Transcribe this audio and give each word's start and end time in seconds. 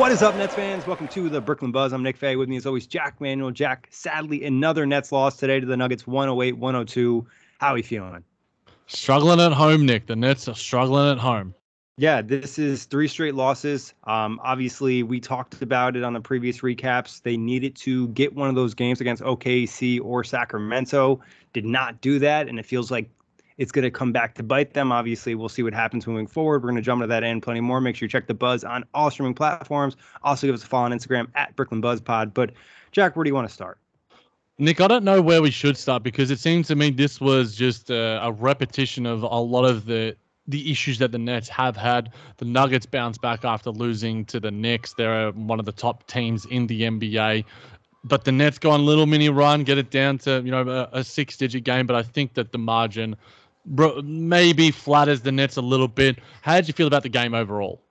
What 0.00 0.12
is 0.12 0.22
up, 0.22 0.34
Nets 0.34 0.54
fans? 0.54 0.86
Welcome 0.86 1.08
to 1.08 1.28
the 1.28 1.42
Brooklyn 1.42 1.72
Buzz. 1.72 1.92
I'm 1.92 2.02
Nick 2.02 2.16
Fay. 2.16 2.34
With 2.34 2.48
me, 2.48 2.56
as 2.56 2.64
always, 2.64 2.86
Jac 2.86 3.20
Manuell. 3.20 3.52
Jac, 3.52 3.86
sadly, 3.90 4.44
another 4.44 4.86
Nets 4.86 5.12
loss 5.12 5.36
today 5.36 5.60
to 5.60 5.66
the 5.66 5.76
Nuggets 5.76 6.06
108 6.06 6.56
102. 6.56 7.26
How 7.58 7.74
are 7.74 7.76
you 7.76 7.82
feeling? 7.82 8.24
Struggling 8.86 9.40
at 9.40 9.52
home, 9.52 9.84
Nick. 9.84 10.06
The 10.06 10.16
Nets 10.16 10.48
are 10.48 10.54
struggling 10.54 11.12
at 11.12 11.18
home. 11.18 11.54
Yeah, 11.98 12.22
this 12.22 12.58
is 12.58 12.86
three 12.86 13.08
straight 13.08 13.34
losses. 13.34 13.92
Um, 14.04 14.40
obviously, 14.42 15.02
we 15.02 15.20
talked 15.20 15.60
about 15.60 15.96
it 15.96 16.02
on 16.02 16.14
the 16.14 16.20
previous 16.22 16.60
recaps. 16.60 17.20
They 17.20 17.36
needed 17.36 17.76
to 17.76 18.08
get 18.08 18.34
one 18.34 18.48
of 18.48 18.54
those 18.54 18.72
games 18.72 19.02
against 19.02 19.22
OKC 19.22 20.00
or 20.02 20.24
Sacramento. 20.24 21.20
Did 21.52 21.66
not 21.66 22.00
do 22.00 22.18
that, 22.20 22.48
and 22.48 22.58
it 22.58 22.64
feels 22.64 22.90
like 22.90 23.10
it's 23.60 23.70
going 23.70 23.82
to 23.82 23.90
come 23.90 24.10
back 24.10 24.34
to 24.36 24.42
bite 24.42 24.72
them. 24.72 24.90
Obviously, 24.90 25.34
we'll 25.34 25.50
see 25.50 25.62
what 25.62 25.74
happens 25.74 26.06
moving 26.06 26.26
forward. 26.26 26.62
We're 26.62 26.70
going 26.70 26.76
to 26.76 26.82
jump 26.82 27.00
into 27.02 27.08
that 27.08 27.22
and 27.22 27.42
plenty 27.42 27.60
more. 27.60 27.78
Make 27.78 27.94
sure 27.94 28.06
you 28.06 28.10
check 28.10 28.26
the 28.26 28.32
buzz 28.32 28.64
on 28.64 28.86
all 28.94 29.10
streaming 29.10 29.34
platforms. 29.34 29.98
Also, 30.22 30.46
give 30.46 30.54
us 30.54 30.64
a 30.64 30.66
follow 30.66 30.86
on 30.86 30.92
Instagram 30.92 31.28
at 31.34 31.54
Brooklyn 31.56 31.82
Buzz 31.82 32.00
Pod. 32.00 32.32
But, 32.32 32.52
Jac, 32.90 33.16
where 33.16 33.22
do 33.22 33.28
you 33.28 33.34
want 33.34 33.46
to 33.46 33.52
start? 33.52 33.76
Nick, 34.56 34.80
I 34.80 34.88
don't 34.88 35.04
know 35.04 35.20
where 35.20 35.42
we 35.42 35.50
should 35.50 35.76
start 35.76 36.02
because 36.02 36.30
it 36.30 36.38
seems 36.38 36.68
to 36.68 36.74
me 36.74 36.90
this 36.90 37.20
was 37.20 37.54
just 37.54 37.90
a, 37.90 38.24
a 38.24 38.32
repetition 38.32 39.04
of 39.04 39.22
a 39.22 39.26
lot 39.26 39.66
of 39.66 39.84
the 39.84 40.16
the 40.48 40.70
issues 40.72 40.98
that 40.98 41.12
the 41.12 41.18
Nets 41.18 41.48
have 41.50 41.76
had. 41.76 42.12
The 42.38 42.46
Nuggets 42.46 42.86
bounce 42.86 43.18
back 43.18 43.44
after 43.44 43.70
losing 43.70 44.24
to 44.24 44.40
the 44.40 44.50
Knicks. 44.50 44.94
They're 44.94 45.28
uh, 45.28 45.32
one 45.32 45.60
of 45.60 45.66
the 45.66 45.72
top 45.72 46.06
teams 46.06 46.46
in 46.46 46.66
the 46.66 46.82
NBA. 46.82 47.44
But 48.04 48.24
the 48.24 48.32
Nets 48.32 48.58
go 48.58 48.70
on 48.70 48.80
a 48.80 48.82
little 48.82 49.06
mini 49.06 49.28
run, 49.28 49.64
get 49.64 49.76
it 49.76 49.90
down 49.90 50.16
to 50.18 50.40
you 50.42 50.50
know 50.50 50.66
a, 50.66 50.98
a 50.98 51.04
six-digit 51.04 51.62
game. 51.62 51.86
But 51.86 51.96
I 51.96 52.02
think 52.02 52.34
that 52.34 52.52
the 52.52 52.58
margin 52.58 53.16
maybe 53.64 54.70
flatters 54.70 55.20
the 55.22 55.32
Nets 55.32 55.56
a 55.56 55.62
little 55.62 55.88
bit. 55.88 56.18
How 56.42 56.56
did 56.56 56.68
you 56.68 56.74
feel 56.74 56.86
about 56.86 57.02
the 57.02 57.08
game 57.08 57.34
overall? 57.34 57.82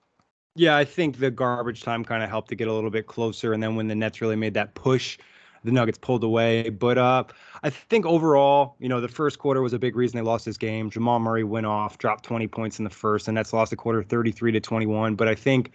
Yeah, 0.56 0.76
I 0.76 0.84
think 0.84 1.20
the 1.20 1.32
garbage 1.32 1.84
time 1.84 2.04
kind 2.04 2.24
of 2.24 2.30
helped 2.30 2.50
to 2.50 2.56
get 2.56 2.68
a 2.68 2.74
little 2.74 2.90
bit 2.90 3.08
closer, 3.08 3.54
and 3.54 3.62
then 3.62 3.76
when 3.76 3.88
the 3.88 3.96
Nets 3.96 4.20
really 4.20 4.36
made 4.36 4.56
that 4.56 4.74
push, 4.74 5.18
the 5.64 5.72
Nuggets 5.72 5.98
pulled 5.98 6.24
away. 6.24 6.70
But 6.70 6.98
uh, 6.98 7.24
I 7.64 7.70
think 7.70 8.06
overall, 8.06 8.76
you 8.80 8.90
know, 8.90 9.02
the 9.02 9.08
first 9.08 9.40
quarter 9.40 9.62
was 9.62 9.74
a 9.74 9.80
big 9.80 9.96
reason 9.96 10.18
they 10.18 10.24
lost 10.24 10.46
this 10.46 10.58
game. 10.58 10.90
Jamal 10.90 11.20
Murray 11.20 11.44
went 11.44 11.66
off, 11.66 11.98
dropped 11.98 12.26
20 12.26 12.48
points 12.48 12.80
in 12.80 12.84
the 12.84 12.90
first, 12.90 13.28
and 13.28 13.38
that's 13.38 13.54
lost 13.54 13.70
the 13.70 13.76
quarter 13.76 14.04
33 14.04 14.52
to 14.54 14.60
21. 14.60 15.16
But 15.16 15.28
I 15.28 15.36
think 15.36 15.72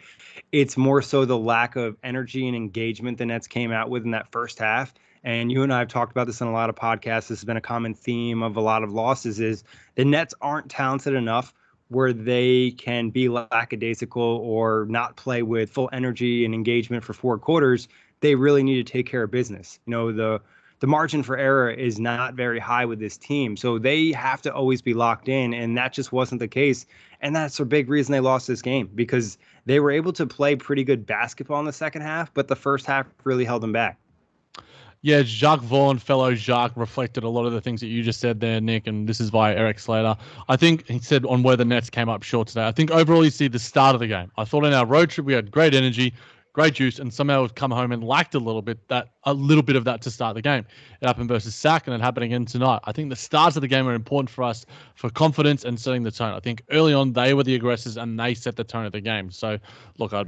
it's 0.52 0.76
more 0.76 1.02
so 1.02 1.24
the 1.24 1.38
lack 1.38 1.76
of 1.76 1.96
energy 2.02 2.46
and 2.46 2.56
engagement 2.56 3.18
the 3.18 3.26
Nets 3.26 3.46
came 3.46 3.72
out 3.72 3.90
with 3.90 4.04
in 4.04 4.10
that 4.12 4.30
first 4.32 4.58
half. 4.58 4.94
And 5.24 5.50
you 5.50 5.62
and 5.62 5.72
I 5.72 5.80
have 5.80 5.88
talked 5.88 6.12
about 6.12 6.26
this 6.26 6.40
in 6.40 6.46
a 6.46 6.52
lot 6.52 6.70
of 6.70 6.76
podcasts. 6.76 7.28
This 7.28 7.40
has 7.40 7.44
been 7.44 7.56
a 7.56 7.62
common 7.62 7.94
theme 7.94 8.42
of 8.42 8.56
a 8.56 8.60
lot 8.60 8.82
of 8.82 8.92
losses 8.92 9.40
is 9.40 9.64
the 9.94 10.04
Nets 10.04 10.34
aren't 10.40 10.70
talented 10.70 11.14
enough 11.14 11.52
where 11.88 12.12
they 12.12 12.72
can 12.72 13.10
be 13.10 13.28
lackadaisical 13.28 14.22
or 14.22 14.86
not 14.88 15.16
play 15.16 15.42
with 15.42 15.70
full 15.70 15.88
energy 15.92 16.44
and 16.44 16.54
engagement 16.54 17.04
for 17.04 17.12
four 17.12 17.38
quarters 17.38 17.88
they 18.24 18.34
really 18.34 18.62
need 18.62 18.84
to 18.86 18.90
take 18.90 19.06
care 19.06 19.22
of 19.22 19.30
business. 19.30 19.78
You 19.86 19.90
know, 19.90 20.10
the 20.10 20.40
the 20.80 20.86
margin 20.86 21.22
for 21.22 21.36
error 21.36 21.70
is 21.70 22.00
not 22.00 22.34
very 22.34 22.58
high 22.58 22.86
with 22.86 22.98
this 22.98 23.18
team. 23.18 23.56
So 23.56 23.78
they 23.78 24.12
have 24.12 24.40
to 24.42 24.52
always 24.52 24.82
be 24.82 24.92
locked 24.92 25.28
in. 25.28 25.54
And 25.54 25.76
that 25.76 25.92
just 25.92 26.10
wasn't 26.10 26.40
the 26.40 26.48
case. 26.48 26.84
And 27.20 27.36
that's 27.36 27.60
a 27.60 27.64
big 27.64 27.88
reason 27.88 28.12
they 28.12 28.20
lost 28.20 28.46
this 28.46 28.60
game 28.60 28.90
because 28.94 29.38
they 29.66 29.78
were 29.78 29.90
able 29.90 30.12
to 30.14 30.26
play 30.26 30.56
pretty 30.56 30.84
good 30.84 31.06
basketball 31.06 31.60
in 31.60 31.66
the 31.66 31.72
second 31.72 32.02
half, 32.02 32.32
but 32.34 32.48
the 32.48 32.56
first 32.56 32.86
half 32.86 33.06
really 33.24 33.44
held 33.44 33.62
them 33.62 33.72
back. 33.72 33.98
Yeah, 35.04 35.20
Jacque 35.22 35.60
Vaughn, 35.60 35.98
fellow 35.98 36.34
Jacques, 36.34 36.72
reflected 36.76 37.24
a 37.24 37.28
lot 37.28 37.44
of 37.44 37.52
the 37.52 37.60
things 37.60 37.82
that 37.82 37.88
you 37.88 38.02
just 38.02 38.20
said 38.20 38.40
there, 38.40 38.58
Nick, 38.58 38.86
and 38.86 39.06
this 39.06 39.20
is 39.20 39.28
via 39.28 39.54
Erik 39.54 39.78
Slater. 39.78 40.16
I 40.48 40.56
think 40.56 40.88
he 40.88 40.98
said 40.98 41.26
on 41.26 41.42
where 41.42 41.56
the 41.56 41.64
Nets 41.66 41.90
came 41.90 42.08
up 42.08 42.22
short 42.22 42.48
today. 42.48 42.66
I 42.66 42.72
think 42.72 42.90
overall 42.90 43.22
you 43.22 43.30
see 43.30 43.46
the 43.46 43.58
start 43.58 43.94
of 43.94 44.00
the 44.00 44.06
game. 44.06 44.32
I 44.38 44.46
thought 44.46 44.64
in 44.64 44.72
our 44.72 44.86
road 44.86 45.10
trip 45.10 45.26
we 45.26 45.34
had 45.34 45.50
great 45.50 45.74
energy 45.74 46.14
great 46.54 46.72
juice, 46.72 47.00
and 47.00 47.12
somehow 47.12 47.42
have 47.42 47.54
come 47.54 47.70
home 47.70 47.92
and 47.92 48.02
lacked 48.02 48.34
a 48.34 48.38
little 48.38 48.62
bit 48.62 48.88
that 48.88 49.08
a 49.24 49.34
little 49.34 49.62
bit 49.62 49.76
of 49.76 49.84
that 49.84 50.00
to 50.00 50.10
start 50.10 50.34
the 50.34 50.40
game. 50.40 50.64
It 51.02 51.06
happened 51.06 51.28
versus 51.28 51.54
Sac, 51.54 51.86
and 51.86 51.94
it 51.94 52.00
happened 52.00 52.24
again 52.24 52.46
tonight. 52.46 52.80
I 52.84 52.92
think 52.92 53.10
the 53.10 53.16
starts 53.16 53.56
of 53.56 53.60
the 53.60 53.68
game 53.68 53.86
are 53.86 53.92
important 53.92 54.30
for 54.30 54.44
us 54.44 54.64
for 54.94 55.10
confidence 55.10 55.64
and 55.64 55.78
setting 55.78 56.04
the 56.04 56.10
tone. 56.10 56.32
I 56.32 56.40
think 56.40 56.62
early 56.70 56.94
on 56.94 57.12
they 57.12 57.34
were 57.34 57.42
the 57.42 57.56
aggressors 57.56 57.98
and 57.98 58.18
they 58.18 58.32
set 58.34 58.56
the 58.56 58.64
tone 58.64 58.86
of 58.86 58.92
the 58.92 59.00
game. 59.00 59.30
So 59.30 59.58
look, 59.98 60.14
I, 60.14 60.24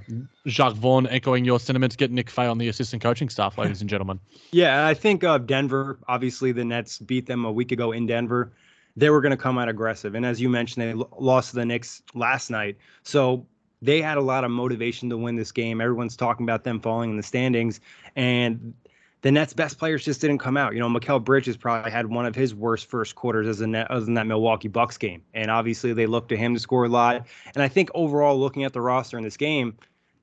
Jacque 0.46 0.74
Vaughn 0.74 1.06
echoing 1.06 1.44
your 1.44 1.60
sentiments. 1.60 1.96
Get 1.96 2.10
Nick 2.10 2.28
Fay 2.28 2.46
on 2.46 2.58
the 2.58 2.68
assistant 2.68 3.02
coaching 3.02 3.30
staff, 3.30 3.56
ladies 3.58 3.80
and 3.80 3.88
gentlemen. 3.88 4.20
Yeah, 4.50 4.86
I 4.86 4.92
think 4.92 5.24
uh, 5.24 5.38
Denver. 5.38 5.98
Obviously, 6.08 6.52
the 6.52 6.64
Nets 6.64 6.98
beat 6.98 7.26
them 7.26 7.44
a 7.44 7.52
week 7.52 7.72
ago 7.72 7.92
in 7.92 8.06
Denver. 8.06 8.52
They 8.98 9.10
were 9.10 9.20
going 9.20 9.30
to 9.30 9.36
come 9.36 9.58
out 9.58 9.68
aggressive, 9.68 10.14
and 10.14 10.24
as 10.24 10.40
you 10.40 10.48
mentioned, 10.48 10.82
they 10.82 11.04
lost 11.18 11.50
to 11.50 11.56
the 11.56 11.66
Knicks 11.66 12.02
last 12.14 12.50
night. 12.50 12.78
So 13.02 13.46
they 13.86 14.02
had 14.02 14.18
a 14.18 14.20
lot 14.20 14.44
of 14.44 14.50
motivation 14.50 15.08
to 15.10 15.16
win 15.16 15.36
this 15.36 15.52
game. 15.52 15.80
Everyone's 15.80 16.16
talking 16.16 16.44
about 16.44 16.64
them 16.64 16.80
falling 16.80 17.10
in 17.10 17.16
the 17.16 17.22
standings, 17.22 17.80
and 18.16 18.74
the 19.22 19.32
Nets' 19.32 19.54
best 19.54 19.78
players 19.78 20.04
just 20.04 20.20
didn't 20.20 20.38
come 20.38 20.56
out. 20.56 20.74
You 20.74 20.80
know, 20.80 20.88
Mikal 20.88 21.22
Bridges 21.22 21.56
probably 21.56 21.90
had 21.90 22.06
one 22.06 22.26
of 22.26 22.34
his 22.34 22.54
worst 22.54 22.86
first 22.86 23.14
quarters 23.14 23.46
as 23.46 23.60
a 23.60 23.66
net, 23.66 23.90
other 23.90 24.04
than 24.04 24.14
that 24.14 24.26
Milwaukee 24.26 24.68
Bucks 24.68 24.98
game, 24.98 25.22
and 25.34 25.50
obviously 25.50 25.92
they 25.92 26.06
looked 26.06 26.28
to 26.30 26.36
him 26.36 26.54
to 26.54 26.60
score 26.60 26.84
a 26.84 26.88
lot. 26.88 27.26
And 27.54 27.62
I 27.62 27.68
think 27.68 27.90
overall, 27.94 28.38
looking 28.38 28.64
at 28.64 28.72
the 28.72 28.80
roster 28.80 29.16
in 29.16 29.24
this 29.24 29.36
game, 29.36 29.76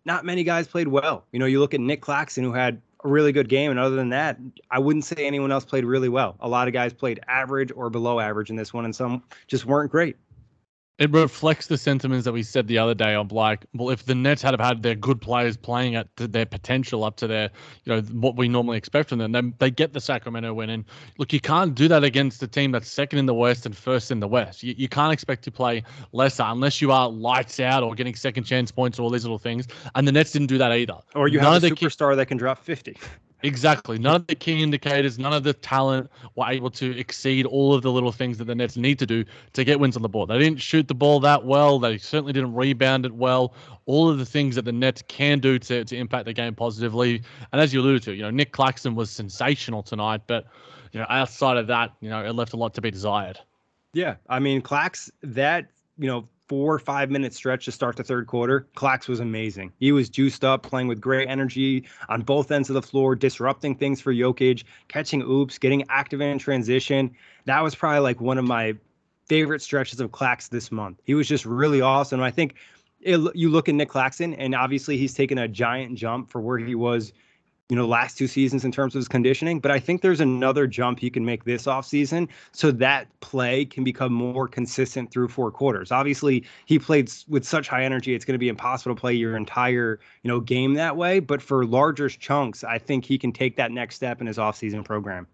not 0.06 0.26
many 0.26 0.44
guys 0.44 0.68
played 0.68 0.90
well. 0.90 1.26
You 1.32 1.40
know, 1.40 1.46
you 1.46 1.60
look 1.60 1.74
at 1.74 1.80
Nick 1.80 2.02
Claxton, 2.02 2.44
who 2.44 2.54
had 2.54 2.82
a 3.04 3.08
really 3.08 3.32
good 3.32 3.50
game, 3.50 3.72
and 3.72 3.80
other 3.80 3.96
than 3.96 4.10
that, 4.10 4.38
I 4.70 4.80
wouldn't 4.80 5.06
say 5.06 5.26
anyone 5.26 5.52
else 5.52 5.66
played 5.66 5.86
really 5.86 6.10
well. 6.10 6.36
A 6.40 6.48
lot 6.48 6.68
of 6.68 6.74
guys 6.74 6.94
played 6.94 7.20
average 7.28 7.72
or 7.76 7.90
below 7.90 8.20
average 8.20 8.50
in 8.50 8.56
this 8.56 8.74
one, 8.74 8.86
and 8.86 8.96
some 8.96 9.24
just 9.48 9.66
weren't 9.66 9.92
great 9.92 10.18
it 11.00 11.12
reflects 11.12 11.68
the 11.68 11.78
sentiments 11.78 12.24
that 12.26 12.34
we 12.34 12.44
said 12.44 12.68
the 12.68 12.78
other 12.78 12.94
day 12.94 13.16
of 13.16 13.32
like, 13.32 13.66
well, 13.74 13.90
if 13.90 14.06
the 14.06 14.14
Nets 14.14 14.44
had 14.44 14.54
of 14.54 14.60
had 14.60 14.84
their 14.84 14.94
good 14.94 15.20
players 15.20 15.58
playing 15.58 15.96
at 15.96 16.08
their 16.16 16.46
potential 16.46 17.04
up 17.04 17.16
to 17.18 17.26
their, 17.28 17.50
you 17.84 17.94
know, 17.94 18.02
what 18.12 18.36
we 18.36 18.48
normally 18.48 18.78
expect 18.78 19.10
from 19.10 19.18
them, 19.18 19.32
then 19.32 19.56
they 19.58 19.72
get 19.72 19.94
the 19.94 20.00
Sacramento 20.00 20.54
win. 20.54 20.70
And 20.70 20.86
look, 21.18 21.34
you 21.34 21.40
can't 21.40 21.74
do 21.74 21.88
that 21.88 22.04
against 22.04 22.44
a 22.44 22.48
team 22.48 22.72
that's 22.72 22.92
second 22.92 23.18
in 23.18 23.26
the 23.26 23.34
West 23.34 23.66
and 23.66 23.76
first 23.76 24.12
in 24.12 24.20
the 24.20 24.28
West. 24.28 24.62
You, 24.62 24.76
you 24.78 24.88
can't 24.88 25.12
expect 25.12 25.44
to 25.46 25.52
play 25.52 25.84
lesser 26.12 26.44
unless 26.46 26.80
you 26.80 26.92
are 26.92 27.10
lights 27.10 27.60
out 27.60 27.82
or 27.82 27.96
getting 27.96 28.14
second 28.14 28.44
chance 28.44 28.72
points 28.72 29.00
or 29.00 29.02
all 29.02 29.10
these 29.10 29.24
little 29.24 29.40
things. 29.40 29.68
And 29.96 30.08
the 30.08 30.12
Nets 30.12 30.32
didn't 30.32 30.48
do 30.48 30.60
that 30.60 30.72
either. 30.72 30.98
Or 31.16 31.28
you 31.28 31.40
None 31.42 31.54
have 31.54 31.64
a 31.64 31.70
superstar 31.72 32.16
that 32.16 32.28
can 32.28 32.38
drop 32.38 32.64
50. 32.64 32.98
Exactly. 33.44 34.00
None 34.00 34.16
of 34.16 34.28
the 34.28 34.36
key 34.36 34.64
indicators, 34.64 35.20
none 35.20 35.34
of 35.34 35.44
the 35.44 35.54
talent 35.54 36.10
were 36.36 36.46
able 36.48 36.70
to 36.72 36.98
exceed 36.98 37.46
all 37.46 37.74
of 37.74 37.82
the 37.82 37.92
little 37.92 38.14
things 38.14 38.38
that 38.38 38.46
the 38.46 38.56
Nets 38.56 38.78
need 38.78 38.98
to 39.00 39.06
do 39.06 39.26
to 39.52 39.66
get 39.66 39.82
wins 39.82 39.98
on 39.98 40.02
the 40.02 40.10
board. 40.10 40.30
They 40.30 40.40
didn't 40.40 40.62
shoot 40.62 40.88
the 40.88 40.96
ball 40.96 41.20
that 41.20 41.46
well. 41.46 41.78
They 41.78 41.98
certainly 41.98 42.32
didn't 42.32 42.54
rebound 42.54 43.06
it 43.06 43.12
well. 43.12 43.54
All 43.86 44.10
of 44.10 44.18
the 44.18 44.26
things 44.26 44.56
that 44.56 44.64
the 44.64 44.72
Nets 44.72 45.04
can 45.10 45.40
do 45.40 45.60
to, 45.60 45.84
to 45.84 45.98
impact 45.98 46.26
the 46.26 46.34
game 46.34 46.56
positively. 46.56 47.22
And 47.52 47.60
as 47.60 47.74
you 47.74 47.82
alluded 47.82 48.04
to, 48.04 48.14
you 48.14 48.22
know, 48.22 48.32
Nick 48.32 48.54
Claxton 48.54 48.96
was 48.96 49.12
sensational 49.12 49.84
tonight, 49.84 50.22
but 50.26 50.46
you 50.94 51.02
know, 51.02 51.06
outside 51.10 51.58
of 51.58 51.68
that, 51.68 51.92
you 52.00 52.10
know, 52.10 52.24
it 52.24 52.32
left 52.32 52.54
a 52.54 52.58
lot 52.58 52.74
to 52.76 52.82
be 52.82 52.92
desired. 52.92 53.38
Yeah, 53.94 54.16
I 54.30 54.40
mean, 54.40 54.62
Clax, 54.62 55.12
that 55.22 55.68
you 55.98 56.08
know 56.08 56.28
four 56.48 56.74
or 56.74 56.80
five 56.80 57.10
minute 57.10 57.34
stretch 57.34 57.66
to 57.66 57.72
start 57.72 57.96
the 57.96 58.04
third 58.04 58.28
quarter, 58.28 58.68
Clax 58.76 59.08
was 59.08 59.20
amazing. 59.20 59.72
He 59.80 59.92
was 59.92 60.10
juiced 60.10 60.44
up, 60.44 60.64
playing 60.64 60.88
with 60.88 61.00
great 61.00 61.28
energy 61.28 61.86
on 62.10 62.22
both 62.22 62.52
ends 62.52 62.70
of 62.70 62.74
the 62.74 62.82
floor, 62.82 63.16
disrupting 63.16 63.76
things 63.76 64.02
for 64.02 64.14
Jokic, 64.14 64.64
catching 64.88 65.22
oops, 65.22 65.58
getting 65.58 65.84
active 65.90 66.22
in 66.22 66.38
transition. 66.38 67.12
That 67.46 67.62
was 67.62 67.76
probably 67.76 68.02
like 68.02 68.22
one 68.22 68.38
of 68.38 68.46
my 68.46 68.76
favorite 69.28 69.62
stretches 69.62 70.00
of 70.00 70.12
Clax 70.12 70.50
this 70.50 70.72
month. 70.72 71.00
He 71.06 71.14
was 71.14 71.28
just 71.28 71.46
really 71.46 71.82
awesome. 71.82 72.22
I 72.22 72.32
think 72.32 72.56
it, 73.00 73.20
you 73.36 73.50
look 73.50 73.70
at 73.70 73.76
Nick 73.76 73.90
Claxton, 73.90 74.34
and 74.36 74.56
obviously 74.56 74.98
he's 74.98 75.14
taken 75.14 75.38
a 75.38 75.48
giant 75.48 75.98
jump 75.98 76.30
for 76.30 76.42
where 76.42 76.58
he 76.58 76.76
was 76.76 77.14
you 77.70 77.76
know, 77.76 77.88
last 77.88 78.18
two 78.18 78.28
seasons 78.28 78.66
in 78.66 78.72
terms 78.72 78.94
of 78.94 79.00
his 79.00 79.08
conditioning. 79.08 79.60
But 79.60 79.72
I 79.72 79.80
think 79.80 80.02
there's 80.02 80.20
another 80.20 80.68
jump 80.68 81.00
he 81.00 81.10
can 81.10 81.24
make 81.24 81.46
this 81.46 81.64
offseason 81.64 82.28
so 82.52 82.72
that 82.72 83.08
play 83.22 83.66
can 83.66 83.84
become 83.84 84.14
more 84.14 84.48
consistent 84.48 85.12
through 85.12 85.30
four 85.30 85.50
quarters. 85.50 85.92
Obviously, 85.92 86.44
he 86.66 86.78
played 86.78 87.12
with 87.28 87.46
such 87.46 87.68
high 87.68 87.84
energy, 87.84 88.14
it's 88.14 88.26
going 88.26 88.36
to 88.36 88.40
be 88.40 88.50
impossible 88.50 88.94
to 88.94 89.00
play 89.00 89.14
your 89.14 89.38
entire, 89.38 90.00
you 90.24 90.28
know, 90.28 90.40
game 90.40 90.74
that 90.74 90.98
way. 90.98 91.20
But 91.20 91.42
for 91.42 91.66
larger 91.66 92.10
chunks, 92.10 92.64
I 92.64 92.78
think 92.78 93.06
he 93.06 93.18
can 93.18 93.32
take 93.32 93.56
that 93.56 93.72
next 93.72 93.96
step 93.96 94.20
in 94.20 94.28
his 94.28 94.38
offseason 94.38 94.84
program. 94.84 95.28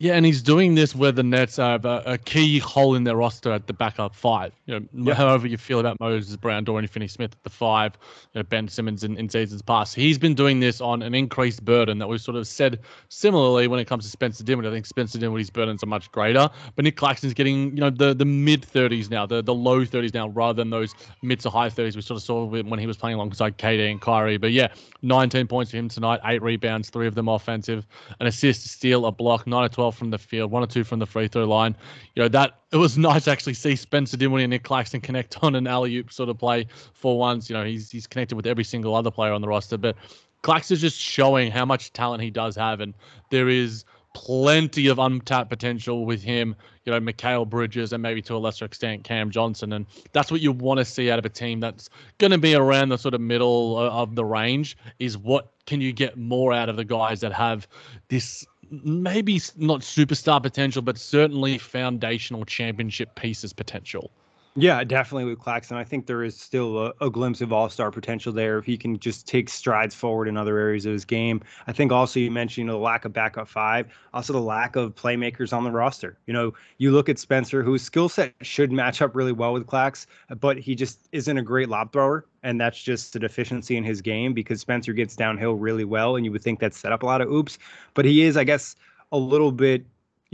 Yeah, 0.00 0.14
and 0.14 0.26
he's 0.26 0.42
doing 0.42 0.74
this 0.74 0.92
where 0.92 1.12
the 1.12 1.22
Nets 1.22 1.56
have 1.56 1.84
a, 1.84 2.02
a 2.04 2.18
key 2.18 2.58
hole 2.58 2.96
in 2.96 3.04
their 3.04 3.14
roster 3.14 3.52
at 3.52 3.68
the 3.68 3.72
backup 3.72 4.12
five. 4.12 4.52
You 4.66 4.80
know, 4.80 4.86
yeah. 4.92 5.14
however 5.14 5.46
you 5.46 5.56
feel 5.56 5.78
about 5.78 6.00
Moses 6.00 6.34
Brown, 6.34 6.64
Dorian 6.64 6.88
Finney-Smith 6.88 7.30
at 7.30 7.42
the 7.44 7.50
five, 7.50 7.96
you 8.32 8.40
know, 8.40 8.42
Ben 8.42 8.66
Simmons 8.66 9.04
in, 9.04 9.16
in 9.16 9.28
seasons 9.28 9.62
past. 9.62 9.94
He's 9.94 10.18
been 10.18 10.34
doing 10.34 10.58
this 10.58 10.80
on 10.80 11.00
an 11.00 11.14
increased 11.14 11.64
burden 11.64 11.98
that 11.98 12.08
we've 12.08 12.20
sort 12.20 12.36
of 12.36 12.48
said 12.48 12.80
similarly 13.08 13.68
when 13.68 13.78
it 13.78 13.84
comes 13.84 14.02
to 14.04 14.10
Spencer 14.10 14.42
Dinwiddie. 14.42 14.68
I 14.68 14.72
think 14.72 14.84
Spencer 14.84 15.16
Dinwiddie's 15.16 15.50
burdens 15.50 15.84
are 15.84 15.86
much 15.86 16.10
greater, 16.10 16.50
but 16.74 16.84
Nick 16.84 16.96
Claxton's 16.96 17.32
getting 17.32 17.70
you 17.76 17.80
know 17.80 17.90
the 17.90 18.14
the 18.14 18.24
mid 18.24 18.62
30s 18.62 19.10
now, 19.10 19.26
the 19.26 19.42
the 19.42 19.54
low 19.54 19.84
30s 19.84 20.12
now, 20.12 20.26
rather 20.26 20.56
than 20.56 20.70
those 20.70 20.92
mid 21.22 21.38
to 21.40 21.50
high 21.50 21.68
30s 21.68 21.94
we 21.94 22.02
sort 22.02 22.16
of 22.16 22.24
saw 22.24 22.44
when 22.44 22.80
he 22.80 22.88
was 22.88 22.96
playing 22.96 23.14
alongside 23.14 23.58
KD 23.58 23.92
and 23.92 24.00
Kyrie. 24.00 24.38
But 24.38 24.50
yeah, 24.50 24.68
19 25.02 25.46
points 25.46 25.70
for 25.70 25.76
him 25.76 25.88
tonight, 25.88 26.18
eight 26.24 26.42
rebounds, 26.42 26.90
three 26.90 27.06
of 27.06 27.14
them 27.14 27.28
offensive, 27.28 27.86
an 28.18 28.26
assist, 28.26 28.66
a 28.66 28.68
steal, 28.68 29.06
a 29.06 29.12
block, 29.12 29.46
nine 29.46 29.64
or 29.64 29.68
12 29.68 29.83
from 29.92 30.10
the 30.10 30.18
field, 30.18 30.50
one 30.50 30.62
or 30.62 30.66
two 30.66 30.84
from 30.84 30.98
the 30.98 31.06
free 31.06 31.28
throw 31.28 31.44
line. 31.44 31.76
You 32.14 32.22
know, 32.22 32.28
that 32.28 32.60
it 32.72 32.76
was 32.76 32.98
nice 32.98 33.24
to 33.24 33.30
actually 33.30 33.54
see 33.54 33.76
Spencer 33.76 34.16
Dinwiddie 34.16 34.44
and 34.44 34.50
Nick 34.50 34.64
Claxton 34.64 35.00
connect 35.00 35.42
on 35.42 35.54
an 35.54 35.66
alley 35.66 35.96
oop 35.96 36.12
sort 36.12 36.28
of 36.28 36.38
play 36.38 36.66
for 36.92 37.18
once. 37.18 37.48
You 37.48 37.56
know, 37.56 37.64
he's 37.64 37.90
he's 37.90 38.06
connected 38.06 38.36
with 38.36 38.46
every 38.46 38.64
single 38.64 38.94
other 38.94 39.10
player 39.10 39.32
on 39.32 39.40
the 39.40 39.48
roster. 39.48 39.76
But 39.76 39.96
Claxton's 40.42 40.80
just 40.80 40.98
showing 40.98 41.50
how 41.50 41.64
much 41.64 41.92
talent 41.92 42.22
he 42.22 42.30
does 42.30 42.56
have, 42.56 42.80
and 42.80 42.94
there 43.30 43.48
is 43.48 43.84
plenty 44.14 44.86
of 44.86 44.98
untapped 44.98 45.50
potential 45.50 46.06
with 46.06 46.22
him, 46.22 46.56
you 46.84 46.92
know, 46.92 47.00
Mikal 47.00 47.46
Bridges 47.48 47.92
and 47.92 48.02
maybe 48.02 48.22
to 48.22 48.34
a 48.34 48.38
lesser 48.38 48.64
extent 48.64 49.04
Cam 49.04 49.30
Johnson. 49.30 49.72
And 49.72 49.86
that's 50.12 50.30
what 50.30 50.40
you 50.40 50.52
want 50.52 50.78
to 50.78 50.84
see 50.84 51.10
out 51.10 51.18
of 51.18 51.26
a 51.26 51.28
team 51.28 51.60
that's 51.60 51.90
going 52.18 52.30
to 52.30 52.38
be 52.38 52.54
around 52.54 52.88
the 52.88 52.96
sort 52.96 53.14
of 53.14 53.20
middle 53.20 53.78
of 53.78 54.14
the 54.14 54.24
range 54.24 54.76
is 55.00 55.18
what 55.18 55.52
can 55.66 55.80
you 55.80 55.92
get 55.92 56.16
more 56.16 56.52
out 56.52 56.68
of 56.68 56.76
the 56.76 56.84
guys 56.84 57.20
that 57.20 57.32
have 57.32 57.66
this 58.08 58.46
maybe 58.82 59.40
not 59.56 59.80
superstar 59.80 60.42
potential, 60.42 60.82
but 60.82 60.98
certainly 60.98 61.58
foundational 61.58 62.44
championship 62.44 63.14
pieces 63.14 63.52
potential. 63.52 64.10
Yeah, 64.56 64.84
definitely 64.84 65.24
with 65.24 65.40
Claxton. 65.40 65.76
I 65.76 65.82
think 65.82 66.06
there 66.06 66.22
is 66.22 66.38
still 66.38 66.78
a, 66.86 66.92
a 67.00 67.10
glimpse 67.10 67.40
of 67.40 67.52
all 67.52 67.68
star 67.68 67.90
potential 67.90 68.32
there 68.32 68.56
if 68.58 68.64
he 68.64 68.78
can 68.78 68.96
just 69.00 69.26
take 69.26 69.48
strides 69.48 69.96
forward 69.96 70.28
in 70.28 70.36
other 70.36 70.56
areas 70.58 70.86
of 70.86 70.92
his 70.92 71.04
game. 71.04 71.40
I 71.66 71.72
think 71.72 71.90
also 71.90 72.20
you 72.20 72.30
mentioned 72.30 72.62
you 72.62 72.66
know, 72.66 72.74
the 72.74 72.78
lack 72.78 73.04
of 73.04 73.12
backup 73.12 73.48
five, 73.48 73.88
also 74.12 74.32
the 74.32 74.38
lack 74.40 74.76
of 74.76 74.94
playmakers 74.94 75.52
on 75.52 75.64
the 75.64 75.72
roster. 75.72 76.18
You 76.26 76.34
know, 76.34 76.52
you 76.78 76.92
look 76.92 77.08
at 77.08 77.18
Spencer, 77.18 77.64
whose 77.64 77.82
skill 77.82 78.08
set 78.08 78.32
should 78.42 78.70
match 78.70 79.02
up 79.02 79.16
really 79.16 79.32
well 79.32 79.52
with 79.52 79.66
Clax, 79.66 80.06
but 80.38 80.56
he 80.56 80.76
just 80.76 81.08
isn't 81.10 81.36
a 81.36 81.42
great 81.42 81.68
lob 81.68 81.92
thrower. 81.92 82.24
And 82.44 82.60
that's 82.60 82.80
just 82.80 83.16
a 83.16 83.18
deficiency 83.18 83.76
in 83.76 83.82
his 83.82 84.00
game 84.00 84.34
because 84.34 84.60
Spencer 84.60 84.92
gets 84.92 85.16
downhill 85.16 85.54
really 85.54 85.84
well. 85.84 86.14
And 86.14 86.24
you 86.24 86.30
would 86.30 86.44
think 86.44 86.60
that 86.60 86.74
set 86.74 86.92
up 86.92 87.02
a 87.02 87.06
lot 87.06 87.20
of 87.20 87.28
oops. 87.28 87.58
But 87.94 88.04
he 88.04 88.22
is, 88.22 88.36
I 88.36 88.44
guess, 88.44 88.76
a 89.10 89.18
little 89.18 89.50
bit 89.50 89.84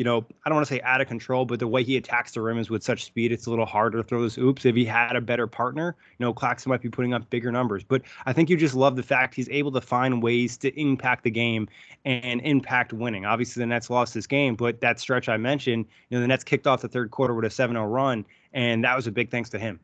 you 0.00 0.04
know, 0.04 0.24
I 0.46 0.48
don't 0.48 0.56
want 0.56 0.66
to 0.66 0.74
say 0.74 0.80
out 0.80 1.02
of 1.02 1.08
control, 1.08 1.44
but 1.44 1.58
the 1.58 1.68
way 1.68 1.84
he 1.84 1.98
attacks 1.98 2.32
the 2.32 2.40
rim 2.40 2.56
is 2.56 2.70
with 2.70 2.82
such 2.82 3.04
speed, 3.04 3.32
it's 3.32 3.44
a 3.44 3.50
little 3.50 3.66
harder 3.66 3.98
to 3.98 4.02
throw 4.02 4.22
those 4.22 4.38
oops. 4.38 4.64
If 4.64 4.74
he 4.74 4.82
had 4.82 5.14
a 5.14 5.20
better 5.20 5.46
partner, 5.46 5.94
you 6.18 6.24
know, 6.24 6.32
Claxton 6.32 6.70
might 6.70 6.80
be 6.80 6.88
putting 6.88 7.12
up 7.12 7.28
bigger 7.28 7.52
numbers. 7.52 7.84
But 7.84 8.00
I 8.24 8.32
think 8.32 8.48
you 8.48 8.56
just 8.56 8.74
love 8.74 8.96
the 8.96 9.02
fact 9.02 9.34
he's 9.34 9.50
able 9.50 9.70
to 9.72 9.80
find 9.82 10.22
ways 10.22 10.56
to 10.56 10.80
impact 10.80 11.24
the 11.24 11.30
game 11.30 11.68
and 12.06 12.40
impact 12.40 12.94
winning. 12.94 13.26
Obviously, 13.26 13.60
the 13.60 13.66
Nets 13.66 13.90
lost 13.90 14.14
this 14.14 14.26
game, 14.26 14.54
but 14.54 14.80
that 14.80 14.98
stretch 14.98 15.28
I 15.28 15.36
mentioned, 15.36 15.84
you 16.08 16.16
know, 16.16 16.22
the 16.22 16.28
Nets 16.28 16.44
kicked 16.44 16.66
off 16.66 16.80
the 16.80 16.88
third 16.88 17.10
quarter 17.10 17.34
with 17.34 17.44
a 17.44 17.50
7 17.50 17.76
0 17.76 17.84
run, 17.84 18.24
and 18.54 18.82
that 18.84 18.96
was 18.96 19.06
a 19.06 19.12
big 19.12 19.30
thanks 19.30 19.50
to 19.50 19.58
him. 19.58 19.78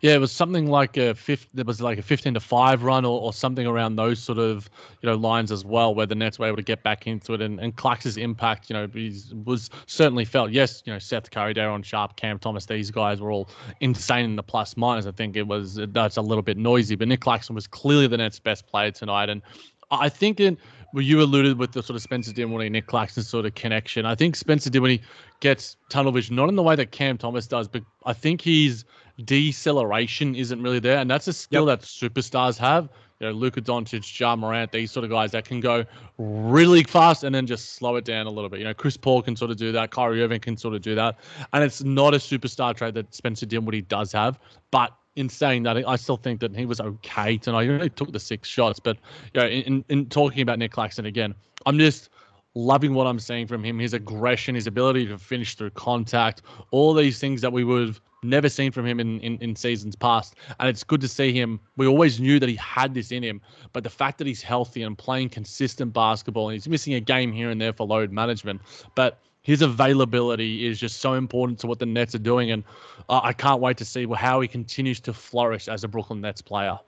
Yeah, 0.00 0.14
it 0.14 0.20
was 0.20 0.32
something 0.32 0.66
like 0.66 0.96
a 0.96 1.14
fifth. 1.14 1.48
There 1.54 1.64
was 1.64 1.80
like 1.80 1.98
a 1.98 2.02
fifteen 2.02 2.34
to 2.34 2.40
five 2.40 2.82
run, 2.82 3.04
or, 3.04 3.20
or 3.20 3.32
something 3.32 3.66
around 3.66 3.96
those 3.96 4.22
sort 4.22 4.38
of 4.38 4.68
you 5.00 5.08
know 5.08 5.16
lines 5.16 5.50
as 5.50 5.64
well, 5.64 5.94
where 5.94 6.06
the 6.06 6.14
Nets 6.14 6.38
were 6.38 6.46
able 6.46 6.56
to 6.56 6.62
get 6.62 6.82
back 6.82 7.06
into 7.06 7.34
it, 7.34 7.40
and 7.40 7.58
and 7.60 7.74
impact, 8.18 8.70
you 8.70 8.74
know, 8.74 8.88
was 9.44 9.70
certainly 9.86 10.24
felt. 10.24 10.50
Yes, 10.50 10.82
you 10.84 10.92
know, 10.92 10.98
Seth 10.98 11.30
Curry, 11.30 11.54
Day'Ron 11.54 11.82
Sharpe, 11.82 12.16
Cam 12.16 12.38
Thomas, 12.38 12.66
these 12.66 12.90
guys 12.90 13.20
were 13.20 13.30
all 13.30 13.48
insane 13.80 14.24
in 14.24 14.36
the 14.36 14.42
plus 14.42 14.76
minus. 14.76 15.06
I 15.06 15.12
think 15.12 15.36
it 15.36 15.46
was 15.46 15.80
that's 15.88 16.16
a 16.16 16.22
little 16.22 16.42
bit 16.42 16.56
noisy, 16.56 16.96
but 16.96 17.08
Nick 17.08 17.20
Claxton 17.20 17.54
was 17.54 17.66
clearly 17.66 18.06
the 18.06 18.18
Nets' 18.18 18.38
best 18.38 18.66
player 18.66 18.90
tonight, 18.90 19.28
and 19.28 19.42
I 19.90 20.08
think 20.08 20.40
in 20.40 20.58
well, 20.94 21.02
you 21.02 21.20
alluded 21.20 21.58
with 21.58 21.72
the 21.72 21.82
sort 21.82 21.96
of 21.96 22.02
Spencer 22.02 22.32
Dinwiddie, 22.32 22.70
Nick 22.70 22.86
Claxton 22.86 23.24
sort 23.24 23.46
of 23.46 23.54
connection. 23.56 24.06
I 24.06 24.14
think 24.14 24.36
Spencer 24.36 24.70
Dinwiddie 24.70 25.02
gets 25.40 25.76
tunnel 25.88 26.12
vision, 26.12 26.36
not 26.36 26.48
in 26.48 26.54
the 26.54 26.62
way 26.62 26.76
that 26.76 26.92
Cam 26.92 27.18
Thomas 27.18 27.48
does, 27.48 27.66
but 27.66 27.82
I 28.06 28.12
think 28.12 28.40
he's 28.40 28.84
deceleration 29.22 30.34
isn't 30.34 30.62
really 30.62 30.80
there, 30.80 30.98
and 30.98 31.10
that's 31.10 31.28
a 31.28 31.32
skill 31.32 31.68
yep. 31.68 31.80
that 31.80 31.86
superstars 31.86 32.58
have. 32.58 32.88
You 33.20 33.28
know, 33.28 33.32
Luka 33.32 33.60
Doncic, 33.60 34.18
Ja 34.18 34.34
Morant, 34.34 34.72
these 34.72 34.90
sort 34.90 35.04
of 35.04 35.10
guys 35.10 35.30
that 35.30 35.44
can 35.44 35.60
go 35.60 35.84
really 36.18 36.82
fast 36.82 37.22
and 37.22 37.32
then 37.34 37.46
just 37.46 37.74
slow 37.74 37.94
it 37.96 38.04
down 38.04 38.26
a 38.26 38.30
little 38.30 38.50
bit. 38.50 38.58
You 38.58 38.64
know, 38.64 38.74
Chris 38.74 38.96
Paul 38.96 39.22
can 39.22 39.36
sort 39.36 39.52
of 39.52 39.56
do 39.56 39.70
that. 39.72 39.92
Kyrie 39.92 40.20
Irving 40.22 40.40
can 40.40 40.56
sort 40.56 40.74
of 40.74 40.82
do 40.82 40.94
that, 40.96 41.18
and 41.52 41.62
it's 41.62 41.82
not 41.82 42.14
a 42.14 42.18
superstar 42.18 42.74
trait 42.74 42.94
that 42.94 43.14
Spencer 43.14 43.46
Dinwiddie 43.46 43.82
does 43.82 44.12
have. 44.12 44.38
But 44.70 44.92
in 45.16 45.28
saying 45.28 45.62
that, 45.62 45.76
I 45.76 45.96
still 45.96 46.16
think 46.16 46.40
that 46.40 46.56
he 46.56 46.66
was 46.66 46.80
okay 46.80 47.38
tonight. 47.38 47.64
He 47.64 47.70
only 47.70 47.90
took 47.90 48.12
the 48.12 48.20
six 48.20 48.48
shots, 48.48 48.80
but 48.80 48.96
you 49.32 49.40
know, 49.40 49.46
in, 49.46 49.84
in 49.88 50.06
talking 50.06 50.42
about 50.42 50.58
Nick 50.58 50.72
Claxton 50.72 51.06
again, 51.06 51.34
I'm 51.66 51.78
just 51.78 52.10
loving 52.54 52.94
what 52.94 53.06
I'm 53.06 53.18
seeing 53.18 53.46
from 53.46 53.62
him. 53.62 53.78
His 53.78 53.94
aggression, 53.94 54.54
his 54.54 54.66
ability 54.66 55.06
to 55.06 55.18
finish 55.18 55.54
through 55.54 55.70
contact, 55.70 56.42
all 56.70 56.94
these 56.94 57.18
things 57.18 57.40
that 57.40 57.52
we 57.52 57.64
would 57.64 57.88
have 57.88 58.00
never 58.24 58.48
seen 58.48 58.72
from 58.72 58.86
him 58.86 58.98
in, 58.98 59.20
in, 59.20 59.38
in 59.38 59.54
seasons 59.54 59.94
past. 59.94 60.34
And 60.58 60.68
it's 60.68 60.82
good 60.82 61.00
to 61.02 61.08
see 61.08 61.32
him. 61.32 61.60
We 61.76 61.86
always 61.86 62.18
knew 62.18 62.40
that 62.40 62.48
he 62.48 62.56
had 62.56 62.94
this 62.94 63.12
in 63.12 63.22
him, 63.22 63.40
but 63.72 63.84
the 63.84 63.90
fact 63.90 64.18
that 64.18 64.26
he's 64.26 64.42
healthy 64.42 64.82
and 64.82 64.96
playing 64.96 65.28
consistent 65.28 65.92
basketball, 65.92 66.48
and 66.48 66.54
he's 66.54 66.68
missing 66.68 66.94
a 66.94 67.00
game 67.00 67.32
here 67.32 67.50
and 67.50 67.60
there 67.60 67.72
for 67.72 67.86
load 67.86 68.10
management, 68.10 68.62
but 68.94 69.18
his 69.42 69.60
availability 69.60 70.66
is 70.66 70.80
just 70.80 71.00
so 71.00 71.14
important 71.14 71.58
to 71.60 71.66
what 71.66 71.78
the 71.78 71.86
Nets 71.86 72.14
are 72.14 72.18
doing. 72.18 72.50
And 72.50 72.64
uh, 73.10 73.20
I 73.22 73.34
can't 73.34 73.60
wait 73.60 73.76
to 73.76 73.84
see 73.84 74.06
how 74.06 74.40
he 74.40 74.48
continues 74.48 75.00
to 75.00 75.12
flourish 75.12 75.68
as 75.68 75.84
a 75.84 75.88
Brooklyn 75.88 76.22
Nets 76.22 76.40
player. 76.40 76.78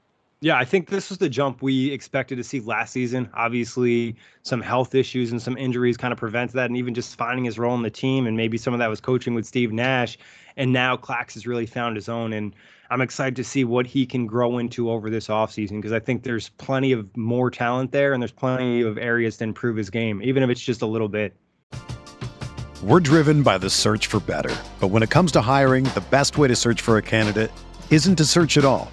Yeah, 0.42 0.58
I 0.58 0.66
think 0.66 0.90
this 0.90 1.08
was 1.08 1.16
the 1.16 1.30
jump 1.30 1.62
we 1.62 1.90
expected 1.90 2.36
to 2.36 2.44
see 2.44 2.60
last 2.60 2.92
season. 2.92 3.30
Obviously, 3.32 4.16
some 4.42 4.60
health 4.60 4.94
issues 4.94 5.32
and 5.32 5.40
some 5.40 5.56
injuries 5.56 5.96
kind 5.96 6.12
of 6.12 6.18
prevented 6.18 6.56
that, 6.56 6.66
and 6.66 6.76
even 6.76 6.92
just 6.92 7.16
finding 7.16 7.46
his 7.46 7.58
role 7.58 7.74
in 7.74 7.82
the 7.82 7.90
team, 7.90 8.26
and 8.26 8.36
maybe 8.36 8.58
some 8.58 8.74
of 8.74 8.78
that 8.78 8.90
was 8.90 9.00
coaching 9.00 9.34
with 9.34 9.46
Steve 9.46 9.72
Nash. 9.72 10.18
And 10.58 10.74
now 10.74 10.94
Clax 10.94 11.32
has 11.34 11.46
really 11.46 11.64
found 11.64 11.96
his 11.96 12.10
own, 12.10 12.34
and 12.34 12.54
I'm 12.90 13.00
excited 13.00 13.34
to 13.36 13.44
see 13.44 13.64
what 13.64 13.86
he 13.86 14.04
can 14.04 14.26
grow 14.26 14.58
into 14.58 14.90
over 14.90 15.08
this 15.08 15.28
offseason 15.28 15.76
because 15.76 15.92
I 15.92 16.00
think 16.00 16.22
there's 16.22 16.50
plenty 16.50 16.92
of 16.92 17.16
more 17.16 17.50
talent 17.50 17.92
there, 17.92 18.12
and 18.12 18.22
there's 18.22 18.30
plenty 18.30 18.82
of 18.82 18.98
areas 18.98 19.38
to 19.38 19.44
improve 19.44 19.76
his 19.76 19.88
game, 19.88 20.20
even 20.22 20.42
if 20.42 20.50
it's 20.50 20.60
just 20.60 20.82
a 20.82 20.86
little 20.86 21.08
bit. 21.08 21.34
We're 22.82 23.00
driven 23.00 23.42
by 23.42 23.56
the 23.56 23.70
search 23.70 24.06
for 24.06 24.20
better, 24.20 24.54
but 24.80 24.88
when 24.88 25.02
it 25.02 25.08
comes 25.08 25.32
to 25.32 25.40
hiring, 25.40 25.84
the 25.84 26.04
best 26.10 26.36
way 26.36 26.46
to 26.46 26.54
search 26.54 26.82
for 26.82 26.98
a 26.98 27.02
candidate 27.02 27.50
isn't 27.90 28.16
to 28.16 28.26
search 28.26 28.58
at 28.58 28.66
all. 28.66 28.92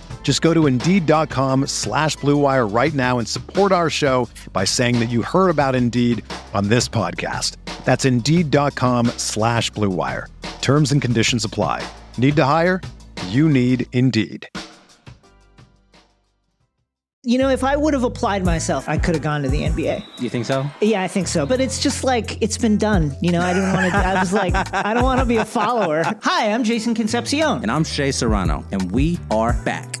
Just 0.23 0.41
go 0.41 0.53
to 0.53 0.67
Indeed.com 0.67 1.67
slash 1.67 2.15
BlueWire 2.17 2.73
right 2.73 2.93
now 2.93 3.19
and 3.19 3.27
support 3.27 3.73
our 3.73 3.89
show 3.89 4.29
by 4.53 4.63
saying 4.63 4.99
that 4.99 5.09
you 5.09 5.23
heard 5.23 5.49
about 5.49 5.75
Indeed 5.75 6.23
on 6.53 6.69
this 6.69 6.87
podcast. 6.87 7.57
That's 7.83 8.05
Indeed.com 8.05 9.07
slash 9.17 9.69
BlueWire. 9.73 10.27
Terms 10.61 10.93
and 10.93 11.01
conditions 11.01 11.43
apply. 11.43 11.85
Need 12.17 12.37
to 12.37 12.45
hire? 12.45 12.79
You 13.27 13.49
need 13.49 13.87
Indeed. 13.91 14.47
You 17.23 17.37
know, 17.37 17.49
if 17.49 17.63
I 17.63 17.75
would 17.75 17.93
have 17.93 18.03
applied 18.03 18.43
myself, 18.43 18.89
I 18.89 18.97
could 18.97 19.13
have 19.13 19.21
gone 19.21 19.43
to 19.43 19.49
the 19.49 19.61
NBA. 19.61 20.03
You 20.19 20.27
think 20.27 20.45
so? 20.45 20.65
Yeah, 20.81 21.03
I 21.03 21.07
think 21.07 21.27
so. 21.27 21.45
But 21.45 21.61
it's 21.61 21.79
just 21.79 22.03
like 22.03 22.41
it's 22.41 22.57
been 22.57 22.77
done. 22.77 23.15
You 23.21 23.31
know, 23.31 23.41
I 23.41 23.53
didn't 23.53 23.73
want 23.73 23.91
to. 23.91 23.97
I 23.97 24.19
was 24.19 24.33
like, 24.33 24.55
I 24.73 24.95
don't 24.95 25.03
want 25.03 25.19
to 25.19 25.25
be 25.27 25.37
a 25.37 25.45
follower. 25.45 26.01
Hi, 26.23 26.51
I'm 26.51 26.63
Jason 26.63 26.95
Concepcion, 26.95 27.61
and 27.61 27.69
I'm 27.69 27.83
Shea 27.83 28.11
Serrano, 28.11 28.65
and 28.71 28.91
we 28.91 29.19
are 29.29 29.53
back. 29.63 30.00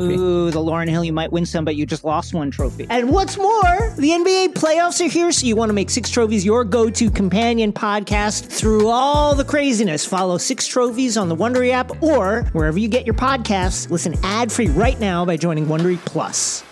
Ooh, 0.03 0.51
the 0.51 0.59
Lauryn 0.59 0.89
Hill, 0.89 1.03
you 1.03 1.13
might 1.13 1.31
win 1.31 1.45
some, 1.45 1.65
but 1.65 1.75
you 1.75 1.85
just 1.85 2.03
lost 2.03 2.33
one 2.33 2.51
trophy. 2.51 2.87
And 2.89 3.09
what's 3.09 3.37
more, 3.37 3.93
the 3.97 4.09
NBA 4.09 4.53
playoffs 4.53 5.03
are 5.05 5.09
here, 5.09 5.31
so 5.31 5.45
you 5.45 5.55
want 5.55 5.69
to 5.69 5.73
make 5.73 5.89
Six 5.89 6.09
Trophies 6.09 6.45
your 6.45 6.63
go 6.63 6.89
to 6.89 7.11
companion 7.11 7.73
podcast 7.73 8.45
through 8.45 8.87
all 8.87 9.35
the 9.35 9.45
craziness. 9.45 10.05
Follow 10.05 10.37
Six 10.37 10.67
Trophies 10.67 11.17
on 11.17 11.29
the 11.29 11.35
Wondery 11.35 11.71
app 11.71 12.01
or 12.01 12.43
wherever 12.53 12.79
you 12.79 12.87
get 12.87 13.05
your 13.05 13.15
podcasts. 13.15 13.89
Listen 13.89 14.15
ad 14.23 14.51
free 14.51 14.67
right 14.67 14.99
now 14.99 15.25
by 15.25 15.37
joining 15.37 15.65
Wondery 15.65 15.97
Plus. 16.05 16.63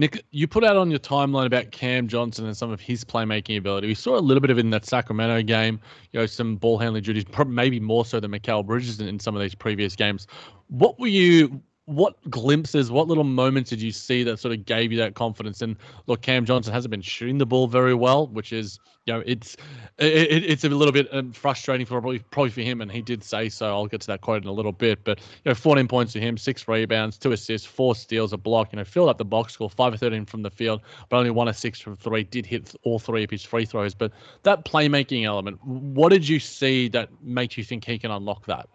Nick, 0.00 0.24
you 0.30 0.48
put 0.48 0.64
out 0.64 0.78
on 0.78 0.90
your 0.90 0.98
timeline 0.98 1.44
about 1.44 1.70
Cam 1.72 2.08
Johnson 2.08 2.46
and 2.46 2.56
some 2.56 2.70
of 2.70 2.80
his 2.80 3.04
playmaking 3.04 3.58
ability. 3.58 3.86
We 3.86 3.94
saw 3.94 4.16
a 4.16 4.20
little 4.20 4.40
bit 4.40 4.50
of 4.50 4.56
it 4.56 4.62
in 4.62 4.70
that 4.70 4.86
Sacramento 4.86 5.42
game, 5.42 5.78
you 6.12 6.20
know, 6.20 6.24
some 6.24 6.56
ball 6.56 6.78
handling 6.78 7.02
duties, 7.02 7.24
maybe 7.46 7.80
more 7.80 8.06
so 8.06 8.18
than 8.18 8.30
Mikal 8.30 8.64
Bridges 8.64 8.98
in, 8.98 9.08
in 9.08 9.20
some 9.20 9.36
of 9.36 9.42
these 9.42 9.54
previous 9.54 9.94
games. 9.94 10.26
What 10.68 10.98
were 10.98 11.06
you 11.06 11.60
what 11.90 12.14
glimpses, 12.30 12.90
what 12.90 13.08
little 13.08 13.24
moments 13.24 13.70
did 13.70 13.82
you 13.82 13.90
see 13.90 14.22
that 14.22 14.38
sort 14.38 14.54
of 14.54 14.64
gave 14.64 14.92
you 14.92 14.98
that 14.98 15.14
confidence? 15.14 15.60
And 15.60 15.76
look, 16.06 16.22
Cam 16.22 16.44
Johnson 16.44 16.72
hasn't 16.72 16.90
been 16.90 17.02
shooting 17.02 17.38
the 17.38 17.46
ball 17.46 17.66
very 17.66 17.94
well, 17.94 18.28
which 18.28 18.52
is, 18.52 18.78
you 19.06 19.12
know, 19.12 19.22
it's 19.26 19.56
it, 19.98 20.44
it's 20.44 20.62
a 20.62 20.68
little 20.68 20.92
bit 20.92 21.12
um, 21.12 21.32
frustrating 21.32 21.84
for 21.84 22.00
probably 22.00 22.20
probably 22.20 22.50
for 22.50 22.60
him, 22.60 22.80
and 22.80 22.92
he 22.92 23.02
did 23.02 23.24
say 23.24 23.48
so. 23.48 23.66
I'll 23.66 23.86
get 23.86 24.02
to 24.02 24.06
that 24.06 24.20
quote 24.20 24.42
in 24.42 24.48
a 24.48 24.52
little 24.52 24.70
bit, 24.72 25.02
but 25.02 25.18
you 25.18 25.50
know, 25.50 25.54
14 25.54 25.88
points 25.88 26.12
to 26.12 26.20
him, 26.20 26.36
six 26.36 26.68
rebounds, 26.68 27.18
two 27.18 27.32
assists, 27.32 27.66
four 27.66 27.96
steals, 27.96 28.32
a 28.32 28.36
block. 28.38 28.72
You 28.72 28.76
know, 28.76 28.84
filled 28.84 29.08
up 29.08 29.18
the 29.18 29.24
box 29.24 29.54
score, 29.54 29.68
five 29.68 29.92
of 29.92 29.98
13 29.98 30.26
from 30.26 30.42
the 30.42 30.50
field, 30.50 30.82
but 31.08 31.16
only 31.16 31.30
one 31.30 31.48
of 31.48 31.56
six 31.56 31.80
from 31.80 31.96
three. 31.96 32.22
Did 32.22 32.46
hit 32.46 32.72
all 32.84 33.00
three 33.00 33.24
of 33.24 33.30
his 33.30 33.42
free 33.42 33.64
throws, 33.64 33.94
but 33.94 34.12
that 34.44 34.64
playmaking 34.64 35.24
element, 35.24 35.62
what 35.64 36.10
did 36.10 36.28
you 36.28 36.38
see 36.38 36.88
that 36.90 37.08
makes 37.20 37.58
you 37.58 37.64
think 37.64 37.84
he 37.84 37.98
can 37.98 38.12
unlock 38.12 38.46
that? 38.46 38.68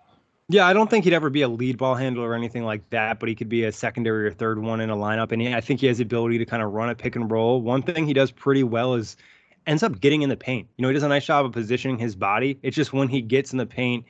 Yeah, 0.47 0.67
I 0.67 0.73
don't 0.73 0.89
think 0.89 1.05
he'd 1.05 1.13
ever 1.13 1.31
be 1.31 1.41
a 1.41 1.47
lead 1.47 1.77
ball 1.77 1.95
handler 1.95 2.29
or 2.29 2.35
anything 2.35 2.63
like 2.63 2.87
that, 2.91 3.19
but 3.19 3.27
he 3.27 3.33
could 3.33 3.49
be 3.49 3.63
a 3.63 3.71
secondary 3.71 4.27
or 4.27 4.31
third 4.31 4.59
one 4.59 4.79
in 4.79 4.91
a 4.91 4.95
lineup. 4.95 5.31
And 5.31 5.41
he, 5.41 5.51
I 5.53 5.59
think 5.59 5.79
he 5.79 5.87
has 5.87 5.97
the 5.97 6.03
ability 6.03 6.37
to 6.37 6.45
kind 6.45 6.61
of 6.61 6.71
run 6.71 6.89
a 6.89 6.95
pick 6.95 7.15
and 7.15 7.31
roll. 7.31 7.61
One 7.61 7.81
thing 7.81 8.05
he 8.05 8.13
does 8.13 8.29
pretty 8.29 8.61
well 8.63 8.93
is 8.93 9.17
ends 9.65 9.81
up 9.81 9.99
getting 9.99 10.21
in 10.21 10.29
the 10.29 10.37
paint. 10.37 10.67
You 10.77 10.83
know, 10.83 10.89
he 10.89 10.93
does 10.93 11.01
a 11.01 11.07
nice 11.07 11.25
job 11.25 11.45
of 11.47 11.51
positioning 11.51 11.97
his 11.97 12.15
body. 12.15 12.59
It's 12.61 12.75
just 12.75 12.93
when 12.93 13.07
he 13.07 13.21
gets 13.21 13.53
in 13.53 13.57
the 13.57 13.65
paint, 13.65 14.05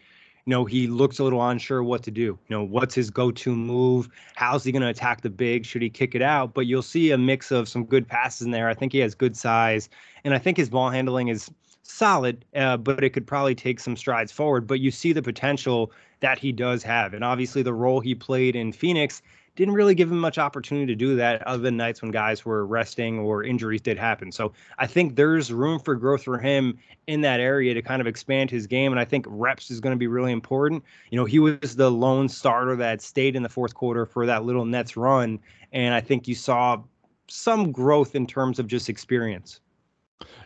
you 0.45 0.51
know, 0.51 0.65
he 0.65 0.87
looks 0.87 1.19
a 1.19 1.23
little 1.23 1.41
unsure 1.47 1.81
what 1.81 2.03
to 2.03 2.11
do. 2.11 2.21
You 2.21 2.39
know, 2.49 2.63
what's 2.63 2.93
his 2.93 3.09
go-to 3.09 3.55
move? 3.55 4.09
How's 4.35 4.65
he 4.65 4.73
going 4.73 4.81
to 4.81 4.89
attack 4.89 5.21
the 5.21 5.29
big? 5.29 5.65
Should 5.65 5.81
he 5.81 5.89
kick 5.89 6.15
it 6.15 6.21
out? 6.21 6.53
But 6.53 6.65
you'll 6.65 6.81
see 6.81 7.11
a 7.11 7.17
mix 7.17 7.49
of 7.49 7.69
some 7.69 7.85
good 7.85 8.05
passes 8.07 8.45
in 8.45 8.51
there. 8.51 8.67
I 8.67 8.73
think 8.73 8.91
he 8.91 8.99
has 8.99 9.15
good 9.15 9.37
size, 9.37 9.89
and 10.25 10.33
I 10.33 10.37
think 10.37 10.57
his 10.57 10.69
ball 10.69 10.89
handling 10.89 11.29
is 11.29 11.49
solid, 11.85 12.43
uh, 12.55 12.77
but 12.77 13.03
it 13.03 13.11
could 13.11 13.27
probably 13.27 13.55
take 13.55 13.79
some 13.79 13.95
strides 13.95 14.31
forward. 14.31 14.67
But 14.67 14.79
you 14.79 14.91
see 14.91 15.13
the 15.13 15.21
potential 15.21 15.91
that 16.19 16.39
he 16.39 16.51
does 16.51 16.83
have. 16.83 17.13
And 17.13 17.23
obviously, 17.23 17.61
the 17.61 17.73
role 17.73 17.99
he 17.99 18.15
played 18.15 18.55
in 18.55 18.71
Phoenix 18.71 19.21
didn't 19.55 19.73
really 19.73 19.95
give 19.95 20.11
him 20.11 20.19
much 20.19 20.37
opportunity 20.37 20.85
to 20.85 20.95
do 20.95 21.15
that 21.15 21.41
other 21.43 21.63
than 21.63 21.77
nights 21.77 22.01
when 22.01 22.11
guys 22.11 22.43
were 22.43 22.65
resting 22.65 23.19
or 23.19 23.43
injuries 23.43 23.79
did 23.79 23.97
happen. 23.97 24.31
So 24.31 24.51
I 24.79 24.87
think 24.87 25.15
there's 25.15 25.51
room 25.51 25.79
for 25.79 25.95
growth 25.95 26.23
for 26.23 26.37
him 26.37 26.77
in 27.07 27.21
that 27.21 27.39
area 27.39 27.73
to 27.73 27.81
kind 27.81 28.01
of 28.01 28.07
expand 28.07 28.51
his 28.51 28.67
game. 28.67 28.91
And 28.91 28.99
I 28.99 29.05
think 29.05 29.25
reps 29.29 29.71
is 29.71 29.79
going 29.79 29.95
to 29.95 29.99
be 29.99 30.07
really 30.07 30.33
important. 30.33 30.83
You 31.09 31.17
know, 31.17 31.23
he 31.23 31.39
was 31.39 31.77
the 31.77 31.89
lone 31.89 32.27
starter 32.27 32.75
that 32.75 33.01
stayed 33.01 33.35
in 33.35 33.43
the 33.43 33.49
fourth 33.49 33.75
quarter 33.75 34.05
for 34.05 34.25
that 34.25 34.43
little 34.43 34.65
Nets 34.65 34.97
run. 34.97 35.39
And 35.71 35.93
I 35.93 36.01
think 36.01 36.27
you 36.27 36.35
saw 36.35 36.81
some 37.27 37.71
growth 37.71 38.13
in 38.13 38.27
terms 38.27 38.59
of 38.59 38.67
just 38.67 38.89
experience. 38.89 39.61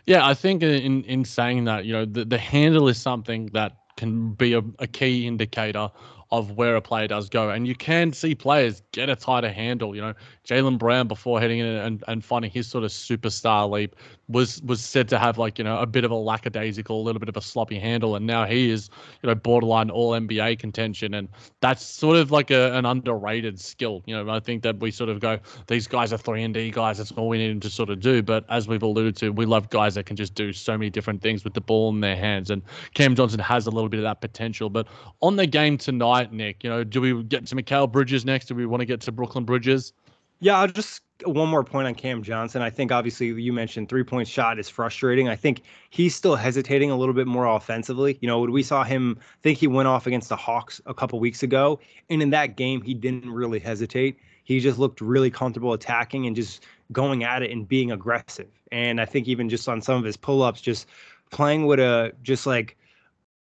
Yeah, 0.06 0.26
I 0.26 0.34
think 0.34 0.62
in 0.62 1.04
in 1.04 1.24
saying 1.24 1.64
that, 1.64 1.84
you 1.84 1.92
know, 1.92 2.04
the, 2.04 2.24
the 2.24 2.38
handle 2.38 2.88
is 2.88 3.00
something 3.00 3.46
that 3.52 3.72
can 3.96 4.32
be 4.32 4.54
a, 4.54 4.62
a 4.78 4.86
key 4.86 5.26
indicator 5.26 5.90
of 6.32 6.52
where 6.52 6.76
a 6.76 6.80
player 6.80 7.08
does 7.08 7.28
go. 7.28 7.50
And 7.50 7.66
you 7.66 7.74
can 7.74 8.12
see 8.12 8.36
players 8.36 8.82
get 8.92 9.08
a 9.08 9.16
tighter 9.16 9.50
handle. 9.50 9.96
You 9.96 10.02
know, 10.02 10.14
Jaylen 10.46 10.78
Brown 10.78 11.08
before 11.08 11.40
heading 11.40 11.58
in 11.58 11.66
and, 11.66 12.04
and 12.06 12.24
finding 12.24 12.50
his 12.50 12.68
sort 12.68 12.84
of 12.84 12.90
superstar 12.90 13.68
leap 13.68 13.96
was 14.28 14.62
was 14.62 14.80
said 14.80 15.08
to 15.08 15.18
have 15.18 15.38
like, 15.38 15.58
you 15.58 15.64
know, 15.64 15.78
a 15.78 15.86
bit 15.86 16.04
of 16.04 16.12
a 16.12 16.16
lackadaisical, 16.16 17.00
a 17.00 17.02
little 17.02 17.18
bit 17.18 17.28
of 17.28 17.36
a 17.36 17.40
sloppy 17.40 17.80
handle. 17.80 18.14
And 18.14 18.26
now 18.28 18.44
he 18.44 18.70
is, 18.70 18.90
you 19.22 19.28
know, 19.28 19.34
borderline 19.34 19.90
all 19.90 20.12
NBA 20.12 20.60
contention. 20.60 21.14
And 21.14 21.28
that's 21.60 21.84
sort 21.84 22.16
of 22.16 22.30
like 22.30 22.52
a, 22.52 22.72
an 22.74 22.86
underrated 22.86 23.58
skill. 23.58 24.02
You 24.06 24.22
know, 24.22 24.32
I 24.32 24.38
think 24.38 24.62
that 24.62 24.78
we 24.78 24.92
sort 24.92 25.10
of 25.10 25.18
go, 25.18 25.38
these 25.66 25.88
guys 25.88 26.12
are 26.12 26.18
three 26.18 26.44
and 26.44 26.54
D 26.54 26.70
guys, 26.70 26.98
that's 26.98 27.10
all 27.12 27.28
we 27.28 27.38
need 27.38 27.50
them 27.50 27.60
to 27.60 27.70
sort 27.70 27.90
of 27.90 27.98
do. 27.98 28.22
But 28.22 28.44
as 28.48 28.68
we've 28.68 28.82
alluded 28.84 29.16
to, 29.16 29.30
we 29.30 29.46
love 29.46 29.68
guys 29.70 29.96
that 29.96 30.06
can 30.06 30.14
just 30.14 30.34
do 30.34 30.52
so 30.52 30.78
many 30.78 30.90
different 30.90 31.22
things 31.22 31.42
with 31.42 31.54
the 31.54 31.60
ball 31.60 31.90
in 31.90 32.00
their 32.00 32.16
hands. 32.16 32.50
And 32.50 32.62
Cam 32.94 33.16
Johnson 33.16 33.40
has 33.40 33.66
a 33.66 33.70
little 33.70 33.88
bit 33.88 33.98
of 33.98 34.04
that 34.04 34.20
potential. 34.20 34.70
But 34.70 34.86
on 35.20 35.34
the 35.34 35.46
game 35.46 35.76
tonight, 35.76 36.19
Nick, 36.30 36.62
you 36.64 36.70
know, 36.70 36.84
do 36.84 37.00
we 37.00 37.22
get 37.22 37.46
to 37.46 37.56
Mikal 37.56 37.90
Bridges 37.90 38.24
next? 38.24 38.46
Do 38.46 38.54
we 38.54 38.66
want 38.66 38.80
to 38.80 38.86
get 38.86 39.00
to 39.02 39.12
Brooklyn 39.12 39.44
Bridges? 39.44 39.92
Yeah, 40.40 40.58
I'll 40.58 40.68
just 40.68 41.02
one 41.24 41.48
more 41.48 41.62
point 41.62 41.86
on 41.86 41.94
Cam 41.94 42.22
Johnson. 42.22 42.62
I 42.62 42.70
think 42.70 42.92
obviously 42.92 43.26
you 43.26 43.52
mentioned 43.52 43.88
three 43.88 44.04
point 44.04 44.26
shot 44.26 44.58
is 44.58 44.68
frustrating. 44.68 45.28
I 45.28 45.36
think 45.36 45.62
he's 45.90 46.14
still 46.14 46.36
hesitating 46.36 46.90
a 46.90 46.96
little 46.96 47.14
bit 47.14 47.26
more 47.26 47.46
offensively. 47.46 48.18
You 48.20 48.28
know, 48.28 48.40
we 48.40 48.62
saw 48.62 48.84
him 48.84 49.18
I 49.20 49.42
think 49.42 49.58
he 49.58 49.66
went 49.66 49.88
off 49.88 50.06
against 50.06 50.30
the 50.30 50.36
Hawks 50.36 50.80
a 50.86 50.94
couple 50.94 51.20
weeks 51.20 51.42
ago, 51.42 51.78
and 52.08 52.22
in 52.22 52.30
that 52.30 52.56
game 52.56 52.80
he 52.80 52.94
didn't 52.94 53.30
really 53.30 53.58
hesitate. 53.58 54.18
He 54.44 54.60
just 54.60 54.78
looked 54.78 55.00
really 55.00 55.30
comfortable 55.30 55.72
attacking 55.74 56.26
and 56.26 56.34
just 56.34 56.64
going 56.90 57.22
at 57.22 57.42
it 57.42 57.50
and 57.50 57.68
being 57.68 57.92
aggressive. 57.92 58.48
And 58.72 59.00
I 59.00 59.04
think 59.04 59.28
even 59.28 59.48
just 59.48 59.68
on 59.68 59.80
some 59.80 59.98
of 59.98 60.04
his 60.04 60.16
pull 60.16 60.42
ups, 60.42 60.60
just 60.60 60.86
playing 61.30 61.66
with 61.66 61.78
a 61.78 62.12
just 62.22 62.46
like 62.46 62.76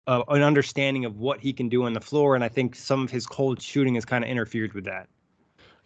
uh, 0.07 0.23
an 0.29 0.41
understanding 0.41 1.05
of 1.05 1.17
what 1.19 1.39
he 1.39 1.53
can 1.53 1.69
do 1.69 1.83
on 1.83 1.93
the 1.93 2.01
floor. 2.01 2.35
And 2.35 2.43
I 2.43 2.49
think 2.49 2.75
some 2.75 3.03
of 3.03 3.11
his 3.11 3.25
cold 3.25 3.61
shooting 3.61 3.95
has 3.95 4.05
kind 4.05 4.23
of 4.23 4.29
interfered 4.29 4.73
with 4.73 4.85
that. 4.85 5.07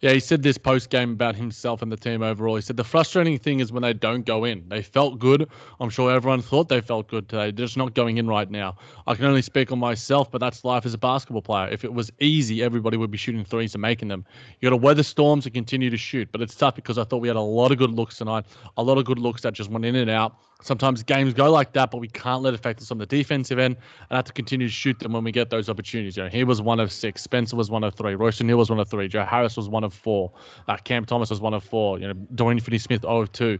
Yeah, 0.00 0.12
he 0.12 0.20
said 0.20 0.44
this 0.44 0.58
post 0.58 0.90
game 0.90 1.10
about 1.10 1.34
himself 1.34 1.82
and 1.82 1.90
the 1.90 1.96
team 1.96 2.22
overall. 2.22 2.54
He 2.54 2.62
said 2.62 2.76
the 2.76 2.84
frustrating 2.84 3.36
thing 3.36 3.58
is 3.58 3.72
when 3.72 3.82
they 3.82 3.92
don't 3.92 4.24
go 4.24 4.44
in. 4.44 4.68
They 4.68 4.80
felt 4.80 5.18
good. 5.18 5.48
I'm 5.80 5.90
sure 5.90 6.12
everyone 6.12 6.40
thought 6.40 6.68
they 6.68 6.80
felt 6.80 7.08
good 7.08 7.28
today. 7.28 7.50
They're 7.50 7.66
just 7.66 7.76
not 7.76 7.94
going 7.94 8.16
in 8.16 8.28
right 8.28 8.48
now. 8.48 8.76
I 9.08 9.16
can 9.16 9.24
only 9.24 9.42
speak 9.42 9.72
on 9.72 9.80
myself, 9.80 10.30
but 10.30 10.38
that's 10.38 10.64
life 10.64 10.86
as 10.86 10.94
a 10.94 10.98
basketball 10.98 11.42
player. 11.42 11.68
If 11.68 11.84
it 11.84 11.92
was 11.92 12.12
easy, 12.20 12.62
everybody 12.62 12.96
would 12.96 13.10
be 13.10 13.18
shooting 13.18 13.44
threes 13.44 13.74
and 13.74 13.82
making 13.82 14.06
them. 14.06 14.24
You 14.60 14.70
got 14.70 14.76
to 14.76 14.80
weather 14.80 15.02
storms 15.02 15.46
and 15.46 15.54
continue 15.54 15.90
to 15.90 15.96
shoot. 15.96 16.28
But 16.30 16.42
it's 16.42 16.54
tough 16.54 16.76
because 16.76 16.96
I 16.96 17.02
thought 17.02 17.18
we 17.20 17.26
had 17.26 17.36
a 17.36 17.40
lot 17.40 17.72
of 17.72 17.78
good 17.78 17.90
looks 17.90 18.18
tonight, 18.18 18.46
a 18.76 18.82
lot 18.84 18.98
of 18.98 19.04
good 19.04 19.18
looks 19.18 19.42
that 19.42 19.52
just 19.52 19.68
went 19.68 19.84
in 19.84 19.96
and 19.96 20.08
out. 20.08 20.36
Sometimes 20.60 21.04
games 21.04 21.34
go 21.34 21.52
like 21.52 21.72
that, 21.74 21.92
but 21.92 21.98
we 21.98 22.08
can't 22.08 22.42
let 22.42 22.52
it 22.52 22.58
affect 22.58 22.80
us 22.80 22.90
on 22.90 22.98
the 22.98 23.06
defensive 23.06 23.60
end 23.60 23.76
and 24.10 24.16
have 24.16 24.24
to 24.24 24.32
continue 24.32 24.66
to 24.66 24.72
shoot 24.72 24.98
them 24.98 25.12
when 25.12 25.22
we 25.22 25.30
get 25.30 25.50
those 25.50 25.68
opportunities. 25.68 26.16
You 26.16 26.24
know, 26.24 26.28
he 26.28 26.42
was 26.42 26.60
one 26.60 26.80
of 26.80 26.90
six, 26.90 27.22
Spencer 27.22 27.54
was 27.54 27.70
one 27.70 27.84
of 27.84 27.94
three, 27.94 28.16
Royce 28.16 28.40
O'Neale 28.40 28.58
was 28.58 28.68
one 28.68 28.80
of 28.80 28.88
three, 28.88 29.06
Joe 29.06 29.24
Harris 29.24 29.56
was 29.56 29.68
one 29.68 29.84
of 29.84 29.94
four, 29.94 30.32
uh, 30.66 30.76
Cam 30.76 31.04
Thomas 31.04 31.30
was 31.30 31.40
one 31.40 31.54
of 31.54 31.62
four, 31.62 32.00
you 32.00 32.08
know, 32.08 32.14
Dorian 32.34 32.58
Finney 32.58 32.78
Smith 32.78 33.02
0 33.02 33.20
of 33.20 33.32
2. 33.32 33.46
You 33.46 33.58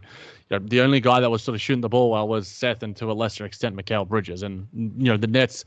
know, 0.51 0.59
the 0.59 0.81
only 0.81 0.99
guy 0.99 1.21
that 1.21 1.29
was 1.29 1.41
sort 1.41 1.55
of 1.55 1.61
shooting 1.61 1.79
the 1.79 1.87
ball 1.87 2.11
well 2.11 2.27
was 2.27 2.49
Seth 2.49 2.83
and 2.83 2.93
to 2.97 3.09
a 3.09 3.13
lesser 3.13 3.45
extent 3.45 3.77
Mikal 3.77 4.05
Bridges. 4.05 4.43
And, 4.43 4.67
you 4.73 5.05
know, 5.05 5.17
the 5.17 5.27
Nets 5.27 5.63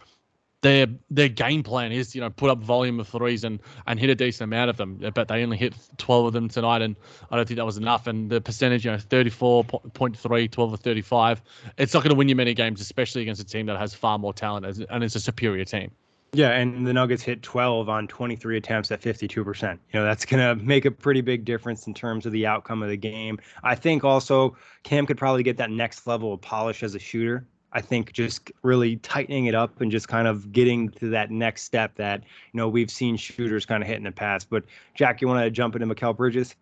their 0.63 0.87
their 1.11 1.29
game 1.29 1.63
plan 1.63 1.93
is 1.93 2.15
you 2.15 2.21
know 2.21 2.31
put 2.31 2.49
up 2.49 2.59
volume 2.59 2.99
of 2.99 3.09
threes 3.09 3.45
and 3.45 3.61
and 3.87 4.01
hit 4.01 4.09
a 4.09 4.15
decent 4.15 4.45
amount 4.45 4.71
of 4.71 4.77
them 4.77 4.99
but 5.15 5.29
they 5.29 5.43
only 5.43 5.57
hit 5.57 5.75
12 5.99 6.27
of 6.27 6.33
them 6.33 6.49
tonight 6.49 6.81
and 6.81 6.97
i 7.31 7.37
don't 7.37 7.47
think 7.47 7.59
that 7.59 7.67
was 7.67 7.77
enough 7.77 8.07
and 8.07 8.31
the 8.31 8.41
percentage 8.41 8.85
you 8.85 8.91
know 8.91 8.97
34.3 8.97 10.51
12 10.51 10.73
of 10.73 10.81
35 10.81 11.43
it's 11.79 11.93
not 11.93 12.03
going 12.03 12.11
to 12.11 12.17
win 12.17 12.29
you 12.29 12.37
many 12.37 12.55
games 12.55 12.81
especially 12.81 13.23
against 13.23 13.41
a 13.41 13.45
team 13.45 13.67
that 13.67 13.79
has 13.79 13.93
far 13.93 14.19
more 14.19 14.33
talent 14.33 14.65
and 14.89 15.05
it's 15.05 15.15
a 15.17 15.21
superior 15.21 15.65
team 15.65 15.91
yeah, 16.35 16.53
and 16.53 16.87
the 16.87 16.95
Nuggets 16.95 17.23
hit 17.23 17.43
12 17.43 17.91
on 17.91 18.09
23 18.09 18.57
attempts 18.57 18.91
at 18.91 19.03
52%. 19.03 19.73
You 19.73 19.79
know, 19.93 20.03
that's 20.03 20.25
going 20.25 20.41
to 20.41 20.65
make 20.65 20.87
a 20.87 20.91
pretty 20.91 21.21
big 21.21 21.45
difference 21.45 21.87
in 21.87 21.93
terms 21.93 22.25
of 22.25 22.33
the 22.33 22.47
outcome 22.47 22.83
of 22.83 22.89
the 22.89 22.97
game. 22.97 23.39
I 23.63 23.75
think 23.75 24.03
also 24.03 24.57
Cam 24.83 25.05
could 25.05 25.19
probably 25.19 25.43
get 25.43 25.59
that 25.59 25.71
next 25.71 26.07
level 26.07 26.33
of 26.33 26.41
polish 26.41 26.83
as 26.83 26.95
a 26.95 26.99
shooter. 26.99 27.47
I 27.73 27.81
think 27.81 28.13
just 28.13 28.53
really 28.63 28.97
tightening 28.97 29.47
it 29.47 29.55
up 29.55 29.81
and 29.81 29.91
just 29.91 30.09
kind 30.09 30.29
of 30.29 30.53
getting 30.53 30.91
to 30.91 31.09
that 31.11 31.31
next 31.31 31.63
step 31.63 31.95
that 31.97 32.23
you 32.23 32.59
know 32.59 32.69
we've 32.69 32.91
seen 32.91 33.17
shooters 33.17 33.67
kind 33.67 33.83
of 33.83 33.89
hit 33.89 33.97
in 33.97 34.05
the 34.05 34.13
past. 34.13 34.49
But 34.51 34.65
Jac, 34.95 35.21
you 35.21 35.29
want 35.29 35.45
to 35.45 35.51
jump 35.51 35.75
into 35.75 35.93
Mikal 35.93 36.17
Bridges? 36.17 36.55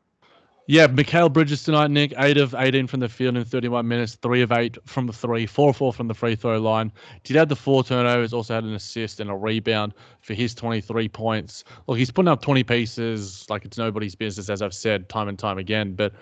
Yeah, 0.67 0.87
Mikal 0.87 1.33
Bridges 1.33 1.64
tonight, 1.64 1.90
Nick. 1.90 2.14
Eight 2.17 2.37
of 2.37 2.55
18 2.55 2.87
from 2.87 3.00
the 3.00 3.09
field 3.09 3.37
in 3.37 3.45
31 3.45 3.88
minutes, 3.88 4.14
three 4.14 4.40
of 4.40 4.52
eight 4.52 4.79
from 4.87 5.09
the 5.09 5.12
three, 5.12 5.45
four 5.45 5.75
four 5.75 5.93
from 5.93 6.07
the 6.07 6.14
free 6.14 6.37
throw 6.37 6.61
line. 6.61 6.93
Did 7.25 7.35
have 7.35 7.49
the 7.49 7.57
four 7.57 7.83
turnovers, 7.83 8.33
also 8.33 8.55
had 8.55 8.62
an 8.62 8.75
assist 8.75 9.19
and 9.19 9.31
a 9.31 9.35
rebound 9.35 9.95
for 10.21 10.35
his 10.35 10.55
23 10.55 11.09
points. 11.09 11.64
Look, 11.88 11.99
he's 11.99 12.12
putting 12.12 12.29
up 12.29 12.40
20 12.40 12.62
pieces 12.62 13.47
like 13.50 13.64
it's 13.64 13.79
nobody's 13.79 14.14
business, 14.14 14.49
as 14.49 14.62
I've 14.62 14.73
said 14.73 15.09
time 15.09 15.26
and 15.26 15.37
time 15.37 15.59
again. 15.59 15.95
But 15.95 16.12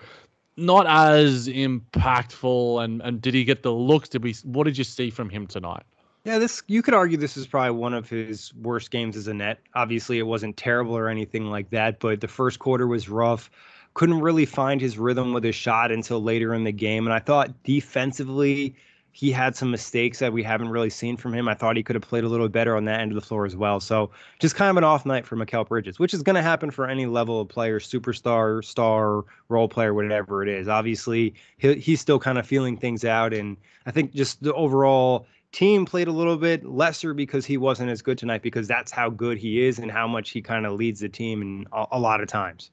not 0.59 0.87
as 0.87 1.47
impactful. 1.47 2.83
And 2.83 3.01
and 3.01 3.21
did 3.21 3.33
he 3.33 3.43
get 3.43 3.63
the 3.63 3.73
looks? 3.73 4.09
Did 4.09 4.23
we? 4.23 4.33
What 4.43 4.65
did 4.65 4.77
you 4.77 4.83
see 4.83 5.09
from 5.09 5.29
him 5.29 5.47
tonight? 5.47 5.83
Yeah, 6.25 6.37
this 6.37 6.61
you 6.67 6.81
could 6.81 6.93
argue 6.93 7.17
this 7.17 7.37
is 7.37 7.47
probably 7.47 7.71
one 7.71 7.93
of 7.93 8.09
his 8.09 8.53
worst 8.53 8.91
games 8.91 9.15
as 9.15 9.27
a 9.27 9.33
net. 9.33 9.59
Obviously, 9.73 10.19
it 10.19 10.23
wasn't 10.23 10.57
terrible 10.57 10.97
or 10.97 11.07
anything 11.07 11.49
like 11.49 11.69
that, 11.71 11.99
but 11.99 12.21
the 12.21 12.27
first 12.27 12.59
quarter 12.59 12.85
was 12.87 13.09
rough. 13.09 13.49
Couldn't 13.93 14.19
really 14.19 14.45
find 14.45 14.79
his 14.79 14.97
rhythm 14.97 15.33
with 15.33 15.43
his 15.43 15.55
shot 15.55 15.91
until 15.91 16.21
later 16.21 16.53
in 16.53 16.63
the 16.63 16.71
game, 16.71 17.07
and 17.07 17.13
I 17.13 17.19
thought 17.19 17.63
defensively 17.63 18.75
he 19.11 19.31
had 19.31 19.55
some 19.55 19.71
mistakes 19.71 20.19
that 20.19 20.31
we 20.31 20.43
haven't 20.43 20.69
really 20.69 20.89
seen 20.89 21.17
from 21.17 21.33
him. 21.33 21.47
I 21.47 21.53
thought 21.53 21.75
he 21.75 21.83
could 21.83 21.95
have 21.95 22.03
played 22.03 22.23
a 22.23 22.29
little 22.29 22.47
better 22.47 22.75
on 22.75 22.85
that 22.85 22.99
end 22.99 23.11
of 23.11 23.15
the 23.15 23.25
floor 23.25 23.45
as 23.45 23.55
well. 23.55 23.79
So 23.79 24.11
just 24.39 24.55
kind 24.55 24.69
of 24.69 24.77
an 24.77 24.83
off 24.83 25.05
night 25.05 25.25
for 25.25 25.35
Mikal 25.35 25.67
Bridges, 25.67 25.99
which 25.99 26.13
is 26.13 26.23
going 26.23 26.35
to 26.35 26.41
happen 26.41 26.71
for 26.71 26.87
any 26.87 27.05
level 27.05 27.41
of 27.41 27.49
player, 27.49 27.79
superstar, 27.79 28.63
star, 28.63 29.23
role 29.49 29.67
player, 29.67 29.93
whatever 29.93 30.43
it 30.43 30.49
is. 30.49 30.67
Obviously, 30.67 31.33
he, 31.57 31.75
he's 31.75 31.99
still 31.99 32.19
kind 32.19 32.37
of 32.37 32.45
feeling 32.45 32.77
things 32.77 33.03
out, 33.03 33.33
and 33.33 33.57
I 33.85 33.91
think 33.91 34.13
just 34.13 34.41
the 34.43 34.53
overall 34.53 35.27
team 35.51 35.85
played 35.85 36.07
a 36.07 36.11
little 36.11 36.37
bit 36.37 36.63
lesser 36.65 37.13
because 37.13 37.45
he 37.45 37.57
wasn't 37.57 37.89
as 37.89 38.01
good 38.01 38.17
tonight 38.17 38.43
because 38.43 38.67
that's 38.67 38.91
how 38.91 39.09
good 39.09 39.37
he 39.37 39.65
is 39.65 39.79
and 39.79 39.91
how 39.91 40.07
much 40.07 40.29
he 40.29 40.41
kind 40.41 40.65
of 40.65 40.73
leads 40.73 40.99
the 40.99 41.09
team 41.09 41.41
in 41.41 41.65
a, 41.73 41.85
a 41.93 41.99
lot 41.99 42.21
of 42.21 42.27
times. 42.27 42.69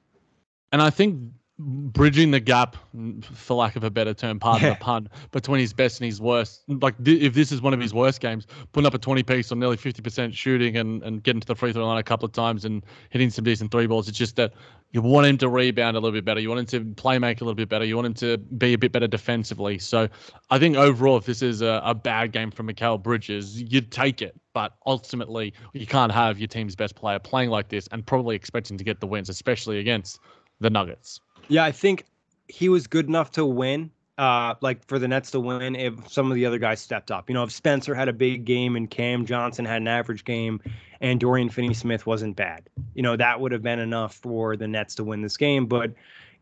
And 0.71 0.81
I 0.81 0.89
think 0.89 1.19
bridging 1.59 2.31
the 2.31 2.39
gap, 2.39 2.75
for 3.21 3.55
lack 3.55 3.75
of 3.75 3.83
a 3.83 3.89
better 3.89 4.13
term, 4.13 4.39
pardon 4.39 4.67
yeah. 4.67 4.73
the 4.75 4.79
pun, 4.79 5.09
between 5.31 5.59
his 5.59 5.73
best 5.73 5.99
and 5.99 6.05
his 6.05 6.21
worst. 6.21 6.63
Like 6.67 7.03
th- 7.03 7.21
if 7.21 7.33
this 7.33 7.51
is 7.51 7.61
one 7.61 7.73
of 7.73 7.79
his 7.79 7.93
worst 7.93 8.19
games, 8.19 8.45
putting 8.73 8.85
up 8.85 8.93
a 8.93 8.99
20 8.99 9.23
piece 9.23 9.51
on 9.51 9.59
nearly 9.59 9.77
50% 9.77 10.33
shooting 10.33 10.77
and, 10.77 11.01
and 11.03 11.23
getting 11.23 11.41
to 11.41 11.47
the 11.47 11.55
free 11.55 11.73
throw 11.73 11.85
line 11.85 11.97
a 11.97 12.03
couple 12.03 12.25
of 12.25 12.31
times 12.31 12.65
and 12.65 12.85
hitting 13.09 13.29
some 13.29 13.43
decent 13.43 13.71
three 13.71 13.87
balls. 13.87 14.07
It's 14.07 14.17
just 14.17 14.35
that 14.35 14.53
you 14.91 15.01
want 15.01 15.25
him 15.25 15.37
to 15.39 15.49
rebound 15.49 15.97
a 15.97 15.99
little 15.99 16.15
bit 16.15 16.25
better. 16.25 16.39
You 16.39 16.49
want 16.49 16.59
him 16.59 16.65
to 16.67 16.93
play 16.93 17.17
make 17.17 17.41
a 17.41 17.43
little 17.43 17.55
bit 17.55 17.69
better. 17.69 17.85
You 17.85 17.95
want 17.95 18.05
him 18.05 18.13
to 18.15 18.37
be 18.37 18.73
a 18.73 18.77
bit 18.77 18.91
better 18.91 19.07
defensively. 19.07 19.79
So 19.79 20.07
I 20.49 20.59
think 20.59 20.77
overall, 20.77 21.17
if 21.17 21.25
this 21.25 21.41
is 21.41 21.61
a, 21.61 21.81
a 21.83 21.95
bad 21.95 22.31
game 22.31 22.51
for 22.51 22.63
Mikal 22.63 23.01
Bridges, 23.01 23.61
you'd 23.61 23.91
take 23.91 24.21
it. 24.21 24.39
But 24.53 24.73
ultimately, 24.85 25.53
you 25.73 25.85
can't 25.85 26.11
have 26.11 26.39
your 26.39 26.47
team's 26.47 26.75
best 26.75 26.95
player 26.95 27.19
playing 27.19 27.49
like 27.49 27.69
this 27.69 27.87
and 27.91 28.05
probably 28.05 28.35
expecting 28.35 28.77
to 28.77 28.83
get 28.83 28.99
the 28.99 29.07
wins, 29.07 29.29
especially 29.29 29.79
against 29.79 30.19
the 30.59 30.69
Nuggets. 30.69 31.21
Yeah, 31.47 31.63
I 31.63 31.71
think 31.71 32.05
he 32.47 32.69
was 32.69 32.87
good 32.87 33.07
enough 33.07 33.31
to 33.31 33.45
win. 33.45 33.91
Uh, 34.17 34.55
like 34.61 34.83
for 34.87 34.97
the 34.97 35.07
Nets 35.07 35.29
to 35.29 35.39
win, 35.39 35.75
if 35.75 35.93
some 36.11 36.31
of 36.31 36.35
the 36.35 36.43
other 36.43 36.57
guys 36.57 36.81
stepped 36.81 37.11
up. 37.11 37.29
You 37.29 37.35
know, 37.35 37.43
if 37.43 37.51
Spencer 37.51 37.93
had 37.93 38.09
a 38.09 38.13
big 38.13 38.45
game 38.45 38.75
and 38.75 38.89
Cam 38.89 39.27
Johnson 39.27 39.63
had 39.63 39.79
an 39.83 39.87
average 39.87 40.25
game, 40.25 40.59
and 41.01 41.19
Dorian 41.19 41.49
Finney-Smith 41.49 42.07
wasn't 42.07 42.35
bad, 42.35 42.67
you 42.95 43.03
know, 43.03 43.15
that 43.15 43.39
would 43.39 43.51
have 43.51 43.61
been 43.61 43.77
enough 43.77 44.15
for 44.15 44.57
the 44.57 44.67
Nets 44.67 44.95
to 44.95 45.03
win 45.03 45.21
this 45.21 45.37
game. 45.37 45.67
But 45.67 45.93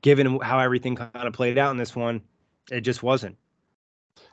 given 0.02 0.40
how 0.40 0.60
everything 0.60 0.96
kind 0.96 1.10
of 1.14 1.34
played 1.34 1.58
out 1.58 1.72
in 1.72 1.78
this 1.78 1.98
one, 1.98 2.22
it 2.72 2.82
just 2.82 3.04
wasn't. 3.04 3.36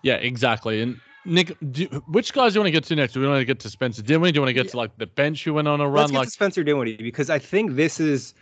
Yeah, 0.05 0.15
exactly. 0.15 0.81
And 0.81 1.01
Nick, 1.25 1.57
do, 1.73 1.87
which 2.09 2.33
guys 2.33 2.53
do 2.53 2.59
you 2.59 2.61
want 2.61 2.69
to 2.69 2.73
get 2.73 2.85
to 2.85 2.95
next? 2.95 3.15
Do 3.15 3.21
we 3.21 3.27
want 3.27 3.41
to 3.41 3.45
get 3.45 3.59
to 3.61 3.71
Spencer 3.71 4.03
Dinwiddie? 4.03 4.33
Do 4.33 4.37
you 4.37 4.43
want 4.43 4.51
to 4.51 4.55
get 4.55 4.67
yeah. 4.67 4.71
to 4.71 4.77
like 4.77 4.97
the 4.99 5.07
bench 5.07 5.43
who 5.43 5.55
went 5.55 5.67
on 5.67 5.81
a 5.81 5.89
run? 5.89 6.03
Let's 6.03 6.13
like 6.13 6.29
to 6.29 6.31
Spencer 6.31 6.63
Dinwiddie 6.63 6.97
because 6.97 7.31
I 7.31 7.41
think 7.41 7.75
this 7.75 7.99
is 7.99 8.35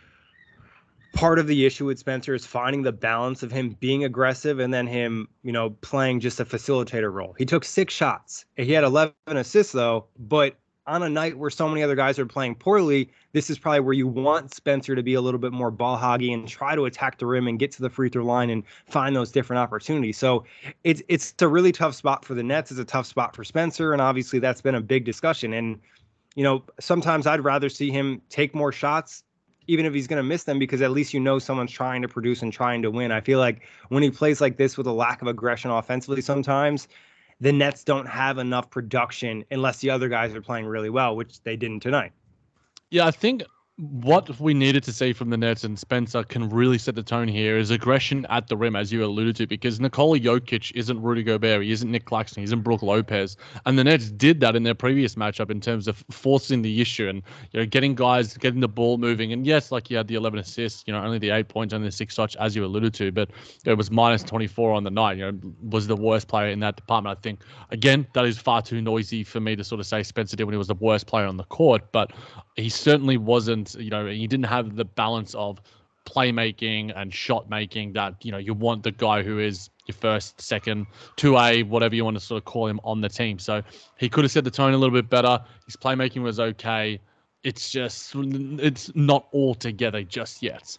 part 1.13 1.39
of 1.39 1.47
the 1.47 1.67
issue 1.67 1.87
with 1.87 1.99
Spencer 1.99 2.35
is 2.35 2.47
finding 2.47 2.83
the 2.83 2.93
balance 2.93 3.43
of 3.43 3.51
him 3.51 3.77
being 3.81 4.05
aggressive 4.05 4.59
and 4.59 4.73
then 4.73 4.87
him, 4.87 5.29
you 5.43 5.53
know, 5.53 5.71
playing 5.81 6.21
just 6.21 6.41
a 6.41 6.45
facilitator 6.45 7.13
role. 7.13 7.35
He 7.37 7.45
took 7.45 7.65
six 7.65 7.93
shots. 7.93 8.45
He 8.57 8.73
had 8.73 8.85
11 8.85 9.15
assists 9.29 9.73
though, 9.73 10.07
but 10.19 10.57
on 10.87 11.03
a 11.03 11.09
night 11.09 11.39
where 11.39 11.51
so 11.51 11.69
many 11.69 11.83
other 11.83 11.95
guys 11.95 12.19
are 12.19 12.27
playing 12.27 12.55
poorly, 12.55 13.11
this 13.33 13.49
is 13.49 13.59
probably 13.59 13.81
where 13.81 13.93
you 13.93 14.09
want 14.09 14.53
Spencer 14.53 14.97
to 14.97 15.03
be 15.03 15.15
a 15.15 15.21
little 15.21 15.39
bit 15.39 15.53
more 15.53 15.71
ball 15.71 15.97
hoggy 15.97 16.35
and 16.35 16.49
try 16.49 16.75
to 16.75 16.87
attack 16.87 17.19
the 17.19 17.27
rim 17.27 17.47
and 17.47 17.59
get 17.59 17.71
to 17.73 17.83
the 17.83 17.91
free 17.91 18.09
throw 18.09 18.25
line 18.25 18.51
and 18.51 18.65
find 18.87 19.15
those 19.15 19.31
different 19.31 19.61
opportunities. 19.61 20.19
So 20.19 20.45
it's 20.83 21.03
it's 21.09 21.35
a 21.41 21.47
really 21.49 21.71
tough 21.71 21.95
spot 21.95 22.25
for 22.25 22.35
the 22.35 22.43
Nets. 22.43 22.71
It's 22.71 22.81
a 22.81 22.85
tough 22.85 23.07
spot 23.07 23.37
for 23.37 23.45
Spencer, 23.45 23.93
and 23.93 24.03
obviously 24.03 24.39
that's 24.39 24.61
been 24.61 24.75
a 24.75 24.81
big 24.81 25.05
discussion. 25.05 25.53
And 25.53 25.79
you 26.35 26.43
know, 26.43 26.65
sometimes 26.81 27.27
I'd 27.27 27.45
rather 27.45 27.69
see 27.69 27.91
him 27.91 28.23
take 28.29 28.55
more 28.55 28.73
shots 28.73 29.23
even 29.67 29.87
if 29.87 29.95
he's 29.95 30.07
going 30.07 30.17
to 30.19 30.23
miss 30.23 30.45
them, 30.45 30.59
because 30.59 30.83
at 30.83 30.91
least 30.91 31.15
you 31.15 31.21
know 31.21 31.39
someone's 31.39 31.73
trying 31.73 32.03
to 32.03 32.09
produce 32.09 32.43
and 32.43 32.53
trying 32.53 32.83
to 32.83 32.91
win. 32.91 33.13
I 33.13 33.21
feel 33.21 33.39
like 33.39 33.63
when 33.89 34.03
he 34.03 34.11
plays 34.11 34.41
like 34.41 34.57
this 34.57 34.77
with 34.77 34.87
a 34.87 34.93
lack 34.93 35.23
of 35.23 35.29
aggression 35.29 35.71
offensively, 35.71 36.21
sometimes 36.23 36.89
the 37.41 37.53
Nets 37.53 37.85
don't 37.85 38.07
have 38.07 38.39
enough 38.39 38.71
production 38.71 39.45
unless 39.51 39.79
the 39.79 39.91
other 39.91 40.09
guys 40.09 40.35
are 40.35 40.43
playing 40.43 40.67
really 40.67 40.91
well, 40.91 41.17
which 41.17 41.43
they 41.43 41.57
didn't 41.57 41.81
tonight. 41.81 42.13
Yeah, 42.91 43.07
I 43.07 43.11
think 43.11 43.43
what 43.81 44.39
we 44.39 44.53
needed 44.53 44.83
to 44.85 44.93
see 44.93 45.15
from 45.15 45.31
the 45.31 45.39
Nets 45.39 45.65
and 45.65 45.79
Spencer 45.79 46.23
can 46.23 46.51
really 46.51 46.77
set 46.77 46.95
the 46.95 47.03
tone 47.03 47.29
here 47.29 47.57
is 47.57 47.71
aggression 47.71 48.27
at 48.29 48.49
the 48.49 48.57
rim, 48.57 48.77
as 48.77 48.93
you 48.93 49.03
alluded 49.03 49.37
to, 49.37 49.47
because 49.47 49.81
Nikola 49.81 50.19
Jokic 50.19 50.73
isn't 50.75 51.01
Rudy 51.01 51.23
Gobert, 51.23 51.63
he 51.63 51.73
isn't 51.73 51.91
Nick 51.91 52.05
Claxton, 52.05 52.43
he 52.43 52.45
isn't 52.45 52.61
Brook 52.61 52.83
Lopez, 52.83 53.39
and 53.65 53.79
the 53.79 53.85
Nets 53.85 54.11
did 54.11 54.41
that 54.41 54.55
in 54.55 54.65
their 54.65 54.75
previous 54.75 55.15
matchup 55.15 55.51
in 55.51 55.63
terms 55.63 55.89
of 55.89 56.05
forcing 56.11 56.61
the 56.61 56.83
issue 56.83 57.09
and 57.09 57.23
you 57.53 57.61
know 57.61 57.67
getting 57.67 57.95
guys 57.95 58.37
getting 58.37 58.61
the 58.61 58.69
ball 58.69 58.99
moving. 58.99 59.33
And 59.33 59.47
yes, 59.47 59.73
like 59.73 59.89
you 59.89 59.97
had 59.97 60.09
the 60.09 60.15
11 60.15 60.39
assists, 60.39 60.85
you 60.87 60.93
know, 60.93 61.03
only 61.03 61.19
the 61.19 61.31
eight 61.31 61.49
points, 61.49 61.73
only 61.73 61.89
the 61.89 61.93
six 61.93 62.15
shots, 62.15 62.35
as 62.37 62.55
you 62.55 62.67
alluded 62.67 62.93
to, 62.95 63.11
but 63.11 63.31
it 63.65 63.75
was 63.75 63.91
minus 63.91 64.23
24 64.23 64.73
on 64.73 64.85
the 64.85 64.91
night. 64.91 65.17
You 65.17 65.33
know, 65.33 65.41
was 65.71 65.87
the 65.87 65.97
worst 65.97 66.29
player 66.29 66.49
in 66.51 66.61
that 66.61 66.77
department. 66.77 67.17
I 67.17 67.21
think 67.23 67.41
again 67.71 68.07
that 68.13 68.27
is 68.27 68.37
far 68.37 68.61
too 68.61 68.83
noisy 68.83 69.25
for 69.25 69.41
me 69.41 69.57
to 69.57 69.65
sort 69.65 69.81
of 69.81 69.87
say 69.87 70.03
Spencer 70.03 70.37
did 70.37 70.45
when 70.45 70.53
he 70.53 70.59
was 70.59 70.69
the 70.69 70.75
worst 70.75 71.07
player 71.07 71.27
on 71.27 71.39
the 71.39 71.45
court, 71.45 71.93
but 71.93 72.13
he 72.57 72.69
certainly 72.69 73.17
wasn't. 73.17 73.70
You 73.79 73.91
know, 73.91 74.07
he 74.07 74.27
didn't 74.27 74.47
have 74.47 74.77
the 74.77 74.85
balance 74.85 75.35
of 75.35 75.61
playmaking 76.07 76.93
and 76.97 77.13
shot 77.13 77.49
making 77.51 77.93
that 77.93 78.15
you 78.25 78.33
know 78.33 78.39
you 78.39 78.55
want 78.55 78.83
the 78.83 78.91
guy 78.91 79.23
who 79.23 79.39
is 79.39 79.71
your 79.87 79.95
first, 79.95 80.41
second, 80.41 80.87
two 81.17 81.39
A, 81.39 81.63
whatever 81.63 81.95
you 81.95 82.05
want 82.05 82.17
to 82.17 82.25
sort 82.25 82.41
of 82.41 82.45
call 82.45 82.67
him 82.67 82.81
on 82.85 83.01
the 83.01 83.09
team. 83.09 83.39
So 83.39 83.63
he 83.99 84.09
could 84.09 84.25
have 84.25 84.31
set 84.31 84.45
the 84.45 84.51
tone 84.51 84.73
a 84.73 84.77
little 84.77 84.95
bit 84.95 85.11
better. 85.11 85.41
His 85.67 85.77
playmaking 85.77 86.23
was 86.23 86.39
okay. 86.39 87.01
It's 87.43 87.71
just 87.71 88.15
it's 88.15 88.95
not 88.95 89.27
all 89.33 89.55
together 89.55 90.03
just 90.03 90.43
yet. 90.43 90.77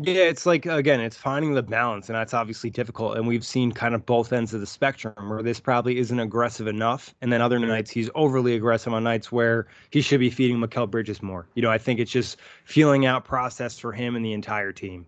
Yeah, 0.00 0.24
it's 0.24 0.44
like 0.44 0.66
again, 0.66 1.00
it's 1.00 1.16
finding 1.16 1.54
the 1.54 1.62
balance, 1.62 2.08
and 2.08 2.16
that's 2.16 2.34
obviously 2.34 2.68
difficult. 2.68 3.16
And 3.16 3.28
we've 3.28 3.44
seen 3.44 3.70
kind 3.70 3.94
of 3.94 4.04
both 4.04 4.32
ends 4.32 4.52
of 4.52 4.60
the 4.60 4.66
spectrum 4.66 5.14
where 5.28 5.42
this 5.42 5.60
probably 5.60 5.98
isn't 5.98 6.18
aggressive 6.18 6.66
enough, 6.66 7.14
and 7.20 7.32
then 7.32 7.40
other 7.40 7.58
mm-hmm. 7.58 7.68
nights 7.68 7.90
he's 7.92 8.10
overly 8.16 8.56
aggressive 8.56 8.92
on 8.92 9.04
nights 9.04 9.30
where 9.30 9.68
he 9.90 10.00
should 10.00 10.20
be 10.20 10.30
feeding 10.30 10.58
Mikal 10.58 10.90
Bridges 10.90 11.22
more. 11.22 11.46
You 11.54 11.62
know, 11.62 11.70
I 11.70 11.78
think 11.78 12.00
it's 12.00 12.10
just 12.10 12.38
feeling 12.64 13.06
out 13.06 13.24
process 13.24 13.78
for 13.78 13.92
him 13.92 14.16
and 14.16 14.24
the 14.24 14.32
entire 14.32 14.72
team. 14.72 15.06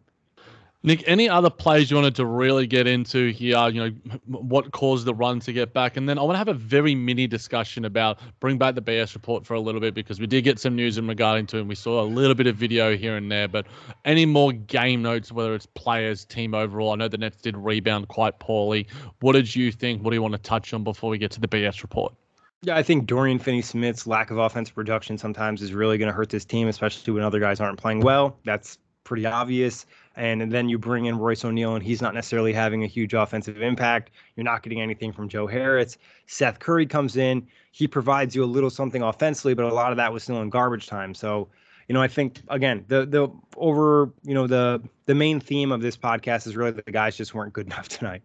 Nick, 0.86 1.02
any 1.08 1.28
other 1.28 1.50
plays 1.50 1.90
you 1.90 1.96
wanted 1.96 2.14
to 2.14 2.24
really 2.24 2.64
get 2.64 2.86
into 2.86 3.32
here? 3.32 3.68
You 3.68 3.90
know, 3.90 3.90
what 4.26 4.70
caused 4.70 5.04
the 5.04 5.14
run 5.14 5.40
to 5.40 5.52
get 5.52 5.74
back? 5.74 5.96
And 5.96 6.08
then 6.08 6.16
I 6.16 6.22
want 6.22 6.34
to 6.34 6.38
have 6.38 6.46
a 6.46 6.54
very 6.54 6.94
mini 6.94 7.26
discussion 7.26 7.84
about 7.84 8.20
bring 8.38 8.56
back 8.56 8.76
the 8.76 8.82
BS 8.82 9.12
report 9.14 9.44
for 9.44 9.54
a 9.54 9.60
little 9.60 9.80
bit 9.80 9.94
because 9.94 10.20
we 10.20 10.28
did 10.28 10.44
get 10.44 10.60
some 10.60 10.76
news 10.76 10.96
in 10.96 11.08
regarding 11.08 11.46
to. 11.48 11.58
And 11.58 11.68
we 11.68 11.74
saw 11.74 12.00
a 12.00 12.06
little 12.06 12.36
bit 12.36 12.46
of 12.46 12.54
video 12.54 12.96
here 12.96 13.16
and 13.16 13.32
there, 13.32 13.48
but 13.48 13.66
any 14.04 14.24
more 14.26 14.52
game 14.52 15.02
notes, 15.02 15.32
whether 15.32 15.56
it's 15.56 15.66
players, 15.66 16.24
team 16.24 16.54
overall? 16.54 16.92
I 16.92 16.94
know 16.94 17.08
the 17.08 17.18
Nets 17.18 17.42
did 17.42 17.56
rebound 17.56 18.06
quite 18.06 18.38
poorly. 18.38 18.86
What 19.22 19.32
did 19.32 19.56
you 19.56 19.72
think? 19.72 20.04
What 20.04 20.10
do 20.10 20.14
you 20.14 20.22
want 20.22 20.34
to 20.34 20.38
touch 20.38 20.72
on 20.72 20.84
before 20.84 21.10
we 21.10 21.18
get 21.18 21.32
to 21.32 21.40
the 21.40 21.48
BS 21.48 21.82
report? 21.82 22.14
Yeah, 22.62 22.76
I 22.76 22.84
think 22.84 23.06
Dorian 23.06 23.40
Finney 23.40 23.60
Smith's 23.60 24.06
lack 24.06 24.30
of 24.30 24.38
offensive 24.38 24.76
production 24.76 25.18
sometimes 25.18 25.62
is 25.62 25.74
really 25.74 25.98
going 25.98 26.10
to 26.10 26.14
hurt 26.14 26.28
this 26.28 26.44
team, 26.44 26.68
especially 26.68 27.12
when 27.12 27.24
other 27.24 27.40
guys 27.40 27.58
aren't 27.58 27.76
playing 27.76 28.02
well. 28.02 28.38
That's 28.44 28.78
pretty 29.02 29.26
obvious. 29.26 29.86
And, 30.16 30.50
then 30.50 30.68
you 30.68 30.78
bring 30.78 31.06
in 31.06 31.18
Royce 31.18 31.44
O'Neale, 31.44 31.74
and 31.74 31.84
he's 31.84 32.00
not 32.00 32.14
necessarily 32.14 32.52
having 32.52 32.82
a 32.84 32.86
huge 32.86 33.14
offensive 33.14 33.60
impact. 33.60 34.10
You're 34.34 34.44
not 34.44 34.62
getting 34.62 34.80
anything 34.80 35.12
from 35.12 35.28
Joe 35.28 35.46
Harris. 35.46 35.98
Seth 36.26 36.58
Curry 36.58 36.86
comes 36.86 37.16
in, 37.16 37.46
he 37.72 37.86
provides 37.86 38.34
you 38.34 38.42
a 38.42 38.46
little 38.46 38.70
something 38.70 39.02
offensively, 39.02 39.54
but 39.54 39.66
a 39.66 39.74
lot 39.74 39.90
of 39.90 39.96
that 39.98 40.12
was 40.12 40.22
still 40.22 40.40
in 40.40 40.48
garbage 40.48 40.86
time. 40.86 41.14
So, 41.14 41.48
you 41.88 41.92
know, 41.92 42.02
I 42.02 42.08
think 42.08 42.40
again, 42.48 42.84
the 42.88 43.06
the 43.06 43.28
over, 43.56 44.10
you 44.22 44.34
know, 44.34 44.46
the 44.46 44.82
the 45.04 45.14
main 45.14 45.38
theme 45.38 45.70
of 45.70 45.82
this 45.82 45.96
podcast 45.96 46.46
is 46.46 46.56
really 46.56 46.72
that 46.72 46.86
the 46.86 46.92
guys 46.92 47.16
just 47.16 47.34
weren't 47.34 47.52
good 47.52 47.66
enough 47.72 47.88
tonight. 47.88 48.22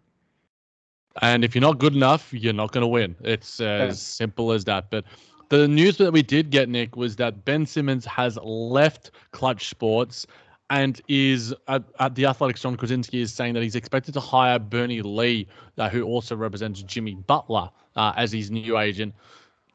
And 1.20 1.44
if 1.44 1.54
you're 1.54 1.62
not 1.62 1.78
good 1.78 1.94
enough, 1.94 2.32
you're 2.32 2.54
not 2.54 2.72
going 2.72 2.82
to 2.82 2.88
win. 2.88 3.14
It's 3.20 3.60
uh, 3.60 3.64
yeah. 3.64 3.70
as 3.84 4.00
simple 4.00 4.52
as 4.52 4.64
that. 4.64 4.90
But 4.90 5.04
the 5.50 5.68
news 5.68 5.98
that 5.98 6.10
we 6.10 6.22
did 6.22 6.48
get, 6.48 6.70
Nick, 6.70 6.96
was 6.96 7.16
that 7.16 7.44
Ben 7.44 7.66
Simmons 7.66 8.06
has 8.06 8.38
left 8.42 9.10
Clutch 9.32 9.68
Sports 9.68 10.26
and 10.72 11.02
is 11.06 11.54
at, 11.68 11.84
at, 12.00 12.14
the 12.14 12.24
Athletic's. 12.24 12.62
Jon 12.62 12.78
Krawczynski 12.78 13.20
is 13.20 13.32
saying 13.32 13.52
that 13.54 13.62
he's 13.62 13.74
expected 13.74 14.14
to 14.14 14.20
hire 14.20 14.58
Bernie 14.58 15.02
Lee, 15.02 15.46
uh, 15.76 15.90
who 15.90 16.04
also 16.04 16.34
represents 16.34 16.82
Jimmy 16.82 17.14
Butler, 17.14 17.68
uh, 17.94 18.14
as 18.16 18.32
his 18.32 18.50
new 18.50 18.78
agent. 18.78 19.14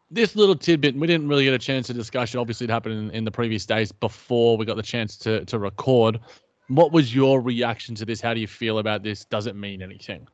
This 0.10 0.36
little 0.36 0.56
tidbit, 0.56 0.96
we 0.96 1.06
didn't 1.06 1.28
really 1.28 1.46
get 1.46 1.54
a 1.54 1.60
chance 1.60 1.86
to 1.88 1.94
discuss 1.94 2.34
it. 2.34 2.40
Obviously, 2.40 2.66
it 2.66 2.72
happened 2.72 2.96
in, 2.96 3.12
in 3.12 3.26
the 3.26 3.32
previous 3.32 3.64
days 3.64 3.92
before 3.92 4.58
we 4.58 4.66
got 4.66 4.76
the 4.76 4.82
chance 4.82 5.18
to 5.18 5.46
to 5.46 5.60
record. 5.60 6.20
What 6.68 6.92
was 6.92 7.14
your 7.14 7.42
reaction 7.42 7.94
to 7.96 8.06
this? 8.06 8.20
How 8.20 8.34
do 8.34 8.40
you 8.40 8.48
feel 8.48 8.80
about 8.80 9.04
this? 9.04 9.24
Does 9.24 9.46
it 9.46 9.56
mean 9.56 9.84
anything? 9.84 10.28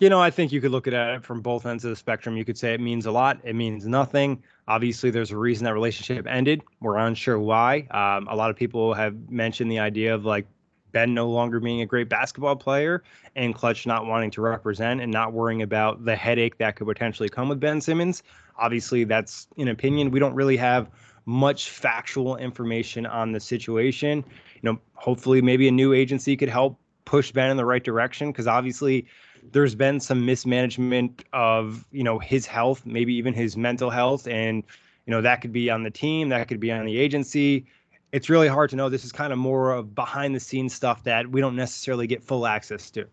You 0.00 0.08
know, 0.08 0.20
I 0.20 0.30
think 0.30 0.52
you 0.52 0.60
could 0.60 0.70
look 0.70 0.86
at 0.86 0.94
it 0.94 1.24
from 1.24 1.40
both 1.40 1.66
ends 1.66 1.84
of 1.84 1.90
the 1.90 1.96
spectrum. 1.96 2.36
You 2.36 2.44
could 2.44 2.56
say 2.56 2.72
it 2.72 2.80
means 2.80 3.06
a 3.06 3.10
lot, 3.10 3.40
it 3.42 3.56
means 3.56 3.84
nothing. 3.84 4.40
Obviously, 4.68 5.10
there's 5.10 5.32
a 5.32 5.36
reason 5.36 5.64
that 5.64 5.74
relationship 5.74 6.24
ended. 6.28 6.62
We're 6.80 6.98
unsure 6.98 7.40
why. 7.40 7.88
Um, 7.90 8.28
a 8.28 8.36
lot 8.36 8.48
of 8.48 8.54
people 8.54 8.94
have 8.94 9.28
mentioned 9.28 9.72
the 9.72 9.80
idea 9.80 10.14
of 10.14 10.24
like 10.24 10.46
Ben 10.92 11.14
no 11.14 11.28
longer 11.28 11.58
being 11.58 11.82
a 11.82 11.86
great 11.86 12.08
basketball 12.08 12.54
player 12.54 13.02
and 13.34 13.56
Clutch 13.56 13.86
not 13.86 14.06
wanting 14.06 14.30
to 14.32 14.40
represent 14.40 15.00
and 15.00 15.10
not 15.10 15.32
worrying 15.32 15.62
about 15.62 16.04
the 16.04 16.14
headache 16.14 16.58
that 16.58 16.76
could 16.76 16.86
potentially 16.86 17.28
come 17.28 17.48
with 17.48 17.58
Ben 17.58 17.80
Simmons. 17.80 18.22
Obviously, 18.56 19.02
that's 19.02 19.48
an 19.56 19.66
opinion. 19.66 20.12
We 20.12 20.20
don't 20.20 20.34
really 20.34 20.56
have 20.58 20.90
much 21.26 21.70
factual 21.70 22.36
information 22.36 23.04
on 23.04 23.32
the 23.32 23.40
situation. 23.40 24.24
You 24.62 24.72
know, 24.72 24.78
hopefully, 24.94 25.42
maybe 25.42 25.66
a 25.66 25.72
new 25.72 25.92
agency 25.92 26.36
could 26.36 26.48
help 26.48 26.78
push 27.04 27.32
Ben 27.32 27.50
in 27.50 27.56
the 27.56 27.64
right 27.64 27.82
direction 27.82 28.30
because 28.30 28.46
obviously 28.46 29.06
there's 29.52 29.74
been 29.74 30.00
some 30.00 30.24
mismanagement 30.24 31.24
of 31.32 31.84
you 31.90 32.02
know 32.02 32.18
his 32.18 32.46
health, 32.46 32.84
maybe 32.86 33.14
even 33.14 33.34
his 33.34 33.56
mental 33.56 33.90
health, 33.90 34.26
and 34.26 34.62
you 35.06 35.10
know 35.10 35.20
that 35.20 35.40
could 35.40 35.52
be 35.52 35.70
on 35.70 35.82
the 35.82 35.90
team, 35.90 36.28
that 36.30 36.48
could 36.48 36.60
be 36.60 36.70
on 36.72 36.84
the 36.84 36.98
agency. 36.98 37.66
It's 38.12 38.30
really 38.30 38.48
hard 38.48 38.70
to 38.70 38.76
know. 38.76 38.88
This 38.88 39.04
is 39.04 39.12
kind 39.12 39.32
of 39.32 39.38
more 39.38 39.72
of 39.72 39.94
behind 39.94 40.34
the 40.34 40.40
scenes 40.40 40.74
stuff 40.74 41.04
that 41.04 41.30
we 41.30 41.40
don't 41.40 41.56
necessarily 41.56 42.06
get 42.06 42.22
full 42.22 42.46
access 42.46 42.90
to. 42.92 43.06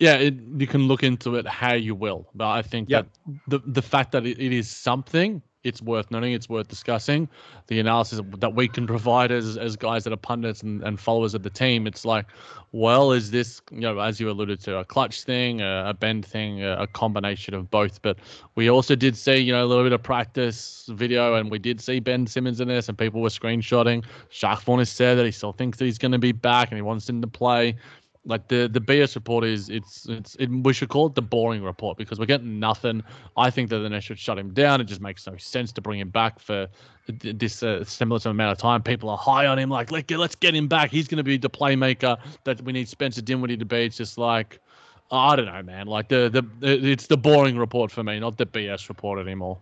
Yeah, 0.00 0.14
it, 0.14 0.34
you 0.56 0.66
can 0.66 0.88
look 0.88 1.04
into 1.04 1.36
it 1.36 1.46
how 1.46 1.74
you 1.74 1.94
will, 1.94 2.28
but 2.34 2.48
I 2.48 2.62
think 2.62 2.90
yep. 2.90 3.06
that 3.48 3.62
the 3.64 3.70
the 3.70 3.82
fact 3.82 4.12
that 4.12 4.26
it, 4.26 4.40
it 4.40 4.52
is 4.52 4.68
something 4.68 5.42
it's 5.64 5.80
worth 5.80 6.10
noting, 6.10 6.32
it's 6.32 6.48
worth 6.48 6.68
discussing. 6.68 7.28
The 7.68 7.78
analysis 7.78 8.20
that 8.38 8.54
we 8.54 8.68
can 8.68 8.86
provide 8.86 9.30
as 9.30 9.56
as 9.56 9.76
guys 9.76 10.04
that 10.04 10.12
are 10.12 10.16
pundits 10.16 10.62
and, 10.62 10.82
and 10.82 10.98
followers 10.98 11.34
of 11.34 11.42
the 11.42 11.50
team, 11.50 11.86
it's 11.86 12.04
like, 12.04 12.26
well, 12.72 13.12
is 13.12 13.30
this 13.30 13.60
you 13.70 13.80
know 13.80 13.98
as 14.00 14.18
you 14.18 14.28
alluded 14.28 14.60
to 14.60 14.78
a 14.78 14.84
clutch 14.84 15.22
thing, 15.22 15.60
a, 15.60 15.84
a 15.88 15.94
Ben 15.94 16.22
thing, 16.22 16.62
a, 16.62 16.82
a, 16.82 16.86
combination 16.86 17.54
of 17.54 17.70
both? 17.70 18.02
But 18.02 18.18
we 18.54 18.68
also 18.68 18.96
did 18.96 19.16
see 19.16 19.36
you 19.36 19.52
know 19.52 19.64
a 19.64 19.66
little 19.66 19.84
bit 19.84 19.92
of 19.92 20.02
practice 20.02 20.88
video, 20.92 21.34
and 21.34 21.50
we 21.50 21.58
did 21.58 21.80
see 21.80 22.00
Ben 22.00 22.26
Simmons 22.26 22.60
in 22.60 22.68
this, 22.68 22.88
and 22.88 22.98
people 22.98 23.20
were 23.20 23.28
screenshotting. 23.28 24.04
Jacque 24.30 24.62
Vaughn 24.62 24.80
has 24.80 24.90
said 24.90 25.16
that 25.18 25.26
he 25.26 25.32
still 25.32 25.52
thinks 25.52 25.78
that 25.78 25.84
he's 25.84 25.98
going 25.98 26.12
to 26.12 26.18
be 26.18 26.32
back 26.32 26.70
and 26.70 26.76
he 26.76 26.82
wants 26.82 27.08
him 27.08 27.20
to 27.20 27.28
play 27.28 27.76
like 28.24 28.46
the 28.48 28.68
the 28.68 28.80
BS 28.80 29.14
report 29.16 29.44
is 29.44 29.68
it's 29.68 30.06
it's 30.08 30.36
it, 30.36 30.46
we 30.48 30.72
should 30.72 30.88
call 30.88 31.06
it 31.06 31.14
the 31.14 31.22
boring 31.22 31.62
report 31.62 31.98
because 31.98 32.18
we're 32.18 32.26
getting 32.26 32.60
nothing. 32.60 33.02
I 33.36 33.50
think 33.50 33.68
that 33.70 33.78
the 33.78 33.88
Nets 33.88 34.06
should 34.06 34.18
shut 34.18 34.38
him 34.38 34.52
down. 34.52 34.80
It 34.80 34.84
just 34.84 35.00
makes 35.00 35.26
no 35.26 35.36
sense 35.36 35.72
to 35.72 35.80
bring 35.80 35.98
him 35.98 36.10
back 36.10 36.38
for 36.38 36.68
this 37.06 37.62
uh, 37.62 37.84
similar 37.84 38.20
amount 38.24 38.52
of 38.52 38.58
time. 38.58 38.82
People 38.82 39.10
are 39.10 39.18
high 39.18 39.46
on 39.46 39.58
him, 39.58 39.70
like 39.70 39.90
let 39.90 40.06
get, 40.06 40.18
let's 40.18 40.36
get 40.36 40.54
him 40.54 40.68
back. 40.68 40.90
He's 40.90 41.08
going 41.08 41.18
to 41.18 41.24
be 41.24 41.36
the 41.36 41.50
playmaker 41.50 42.16
that 42.44 42.62
we 42.62 42.72
need 42.72 42.88
Spencer 42.88 43.22
Dinwiddie 43.22 43.56
to 43.56 43.64
be. 43.64 43.84
It's 43.84 43.96
just 43.96 44.18
like 44.18 44.60
I 45.10 45.34
don't 45.34 45.46
know, 45.46 45.62
man. 45.62 45.86
Like 45.88 46.08
the 46.08 46.30
the 46.30 46.44
it's 46.62 47.08
the 47.08 47.16
boring 47.16 47.58
report 47.58 47.90
for 47.90 48.04
me, 48.04 48.20
not 48.20 48.38
the 48.38 48.46
BS 48.46 48.88
report 48.88 49.18
anymore. 49.18 49.58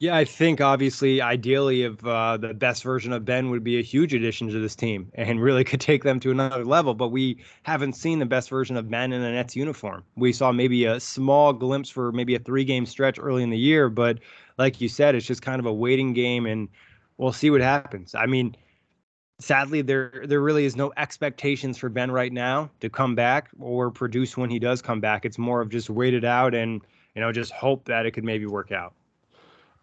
Yeah, 0.00 0.16
I 0.16 0.24
think 0.24 0.60
obviously, 0.60 1.20
ideally, 1.22 1.82
if 1.84 2.04
uh, 2.04 2.36
the 2.36 2.52
best 2.52 2.82
version 2.82 3.12
of 3.12 3.24
Ben 3.24 3.50
would 3.50 3.64
be 3.64 3.78
a 3.78 3.82
huge 3.82 4.12
addition 4.12 4.48
to 4.48 4.58
this 4.60 4.74
team 4.76 5.10
and 5.14 5.40
really 5.40 5.64
could 5.64 5.80
take 5.80 6.02
them 6.02 6.20
to 6.20 6.30
another 6.30 6.64
level. 6.64 6.94
But 6.94 7.08
we 7.08 7.42
haven't 7.62 7.94
seen 7.94 8.18
the 8.18 8.26
best 8.26 8.50
version 8.50 8.76
of 8.76 8.90
Ben 8.90 9.12
in 9.12 9.22
a 9.22 9.32
Nets 9.32 9.56
uniform. 9.56 10.04
We 10.16 10.32
saw 10.32 10.52
maybe 10.52 10.84
a 10.84 11.00
small 11.00 11.52
glimpse 11.52 11.88
for 11.88 12.12
maybe 12.12 12.34
a 12.34 12.38
three 12.38 12.64
game 12.64 12.86
stretch 12.86 13.18
early 13.18 13.42
in 13.42 13.50
the 13.50 13.58
year. 13.58 13.88
But 13.88 14.18
like 14.58 14.80
you 14.80 14.88
said, 14.88 15.14
it's 15.14 15.26
just 15.26 15.42
kind 15.42 15.60
of 15.60 15.66
a 15.66 15.72
waiting 15.72 16.12
game 16.12 16.44
and 16.46 16.68
we'll 17.16 17.32
see 17.32 17.50
what 17.50 17.60
happens. 17.60 18.14
I 18.14 18.26
mean, 18.26 18.56
sadly, 19.40 19.82
there 19.82 20.24
there 20.26 20.42
really 20.42 20.64
is 20.66 20.76
no 20.76 20.92
expectations 20.98 21.78
for 21.78 21.88
Ben 21.90 22.10
right 22.12 22.32
now 22.32 22.70
to 22.80 22.90
come 22.90 23.14
back 23.16 23.50
or 23.60 23.90
produce 23.92 24.36
when 24.36 24.50
he 24.50 24.58
does 24.60 24.82
come 24.82 25.00
back. 25.00 25.24
It's 25.26 25.38
more 25.38 25.60
of 25.62 25.70
just 25.70 25.90
wait 25.90 26.14
it 26.14 26.24
out 26.24 26.54
and, 26.54 26.82
you 27.14 27.22
know, 27.22 27.32
just 27.32 27.52
hope 27.52 27.86
that 27.86 28.06
it 28.06 28.12
could 28.12 28.24
maybe 28.24 28.46
work 28.46 28.72
out. 28.72 28.94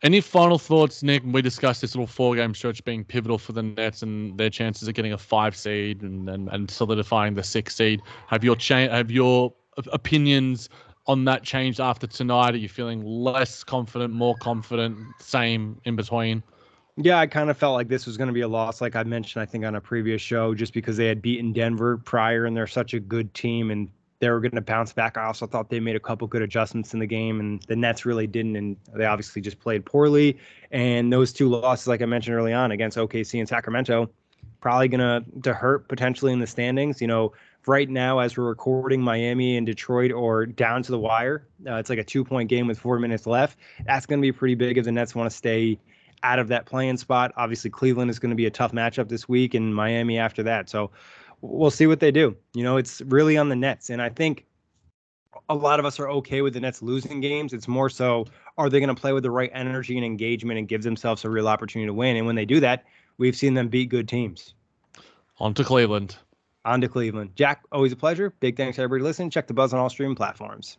Any 0.03 0.19
final 0.19 0.57
thoughts, 0.57 1.03
Nick? 1.03 1.21
We 1.23 1.43
discussed 1.43 1.81
this 1.81 1.93
little 1.93 2.07
four-game 2.07 2.55
stretch 2.55 2.83
being 2.83 3.03
pivotal 3.03 3.37
for 3.37 3.53
the 3.53 3.61
Nets 3.61 4.01
and 4.01 4.35
their 4.35 4.49
chances 4.49 4.87
of 4.87 4.95
getting 4.95 5.13
a 5.13 5.17
five 5.17 5.55
seed 5.55 6.01
and, 6.01 6.27
and, 6.27 6.49
and 6.49 6.71
solidifying 6.71 7.35
the 7.35 7.43
six 7.43 7.75
seed. 7.75 8.01
Have 8.27 8.43
your 8.43 8.55
cha- 8.55 8.89
have 8.89 9.11
your 9.11 9.53
opinions 9.93 10.69
on 11.05 11.25
that 11.25 11.43
changed 11.43 11.79
after 11.79 12.07
tonight? 12.07 12.55
Are 12.55 12.57
you 12.57 12.69
feeling 12.69 13.03
less 13.03 13.63
confident, 13.63 14.11
more 14.11 14.35
confident, 14.41 14.97
same 15.19 15.79
in 15.85 15.95
between? 15.95 16.41
Yeah, 16.97 17.19
I 17.19 17.27
kind 17.27 17.51
of 17.51 17.57
felt 17.57 17.75
like 17.75 17.87
this 17.87 18.07
was 18.07 18.17
going 18.17 18.27
to 18.27 18.33
be 18.33 18.41
a 18.41 18.47
loss, 18.47 18.81
like 18.81 18.95
I 18.95 19.03
mentioned, 19.03 19.41
I 19.41 19.45
think 19.45 19.65
on 19.65 19.75
a 19.75 19.81
previous 19.81 20.21
show, 20.21 20.55
just 20.55 20.73
because 20.73 20.97
they 20.97 21.05
had 21.05 21.21
beaten 21.21 21.53
Denver 21.53 21.97
prior 21.97 22.45
and 22.45 22.57
they're 22.57 22.67
such 22.67 22.93
a 22.95 22.99
good 22.99 23.33
team 23.33 23.69
and 23.71 23.89
they 24.21 24.29
were 24.29 24.39
going 24.39 24.51
to 24.51 24.61
bounce 24.61 24.93
back. 24.93 25.17
I 25.17 25.25
also 25.25 25.47
thought 25.47 25.69
they 25.69 25.79
made 25.79 25.95
a 25.95 25.99
couple 25.99 26.27
good 26.27 26.43
adjustments 26.43 26.93
in 26.93 26.99
the 26.99 27.07
game, 27.07 27.39
and 27.39 27.61
the 27.63 27.75
Nets 27.75 28.05
really 28.05 28.27
didn't, 28.27 28.55
and 28.55 28.77
they 28.95 29.05
obviously 29.05 29.41
just 29.41 29.59
played 29.59 29.83
poorly. 29.83 30.37
And 30.69 31.11
those 31.11 31.33
two 31.33 31.49
losses, 31.49 31.87
like 31.87 32.03
I 32.03 32.05
mentioned 32.05 32.35
early 32.35 32.53
on, 32.53 32.71
against 32.71 32.97
OKC 32.97 33.39
and 33.39 33.49
Sacramento, 33.49 34.09
probably 34.61 34.87
gonna 34.87 35.25
to 35.41 35.53
hurt 35.55 35.89
potentially 35.89 36.31
in 36.31 36.39
the 36.39 36.45
standings. 36.45 37.01
You 37.01 37.07
know, 37.07 37.33
right 37.65 37.89
now 37.89 38.19
as 38.19 38.37
we're 38.37 38.45
recording, 38.45 39.01
Miami 39.01 39.57
and 39.57 39.65
Detroit 39.65 40.11
are 40.11 40.45
down 40.45 40.83
to 40.83 40.91
the 40.91 40.99
wire. 40.99 41.47
Uh, 41.67 41.75
it's 41.75 41.89
like 41.89 41.99
a 41.99 42.03
two-point 42.03 42.47
game 42.47 42.67
with 42.67 42.77
four 42.77 42.99
minutes 42.99 43.25
left. 43.25 43.57
That's 43.85 44.05
gonna 44.05 44.21
be 44.21 44.31
pretty 44.31 44.55
big 44.55 44.77
if 44.77 44.85
the 44.85 44.91
Nets 44.91 45.15
want 45.15 45.31
to 45.31 45.35
stay 45.35 45.79
out 46.23 46.37
of 46.37 46.49
that 46.49 46.67
playing 46.67 46.97
spot. 46.97 47.33
Obviously, 47.35 47.71
Cleveland 47.71 48.11
is 48.11 48.19
going 48.19 48.29
to 48.29 48.35
be 48.35 48.45
a 48.45 48.51
tough 48.51 48.71
matchup 48.71 49.09
this 49.09 49.27
week, 49.27 49.55
and 49.55 49.73
Miami 49.73 50.19
after 50.19 50.43
that. 50.43 50.69
So 50.69 50.91
we'll 51.41 51.71
see 51.71 51.87
what 51.87 51.99
they 51.99 52.11
do. 52.11 52.35
You 52.53 52.63
know, 52.63 52.77
it's 52.77 53.01
really 53.01 53.37
on 53.37 53.49
the 53.49 53.55
Nets, 53.55 53.89
and 53.89 54.01
I 54.01 54.09
think 54.09 54.45
a 55.49 55.55
lot 55.55 55.79
of 55.79 55.85
us 55.85 55.99
are 55.99 56.09
okay 56.09 56.41
with 56.41 56.53
the 56.53 56.59
Nets 56.59 56.81
losing 56.81 57.19
games. 57.19 57.53
It's 57.53 57.67
more 57.67 57.89
so 57.89 58.25
are 58.57 58.69
they 58.69 58.79
going 58.79 58.93
to 58.93 58.99
play 58.99 59.13
with 59.13 59.23
the 59.23 59.31
right 59.31 59.51
energy 59.53 59.97
and 59.97 60.05
engagement 60.05 60.59
and 60.59 60.67
give 60.67 60.83
themselves 60.83 61.25
a 61.25 61.29
real 61.29 61.47
opportunity 61.47 61.87
to 61.87 61.93
win? 61.93 62.15
And 62.15 62.25
when 62.25 62.35
they 62.35 62.45
do 62.45 62.59
that, 62.59 62.85
we've 63.17 63.35
seen 63.35 63.53
them 63.53 63.67
beat 63.67 63.89
good 63.89 64.07
teams. 64.07 64.53
On 65.39 65.53
to 65.53 65.63
Cleveland. 65.63 66.17
On 66.65 66.79
to 66.81 66.87
Cleveland. 66.87 67.31
Jac, 67.35 67.63
always 67.71 67.91
a 67.91 67.95
pleasure. 67.95 68.33
Big 68.39 68.55
thanks 68.55 68.75
to 68.75 68.83
everybody 68.83 69.03
listening. 69.03 69.29
Check 69.29 69.47
the 69.47 69.53
buzz 69.53 69.73
on 69.73 69.79
all 69.79 69.89
streaming 69.89 70.15
platforms. 70.15 70.77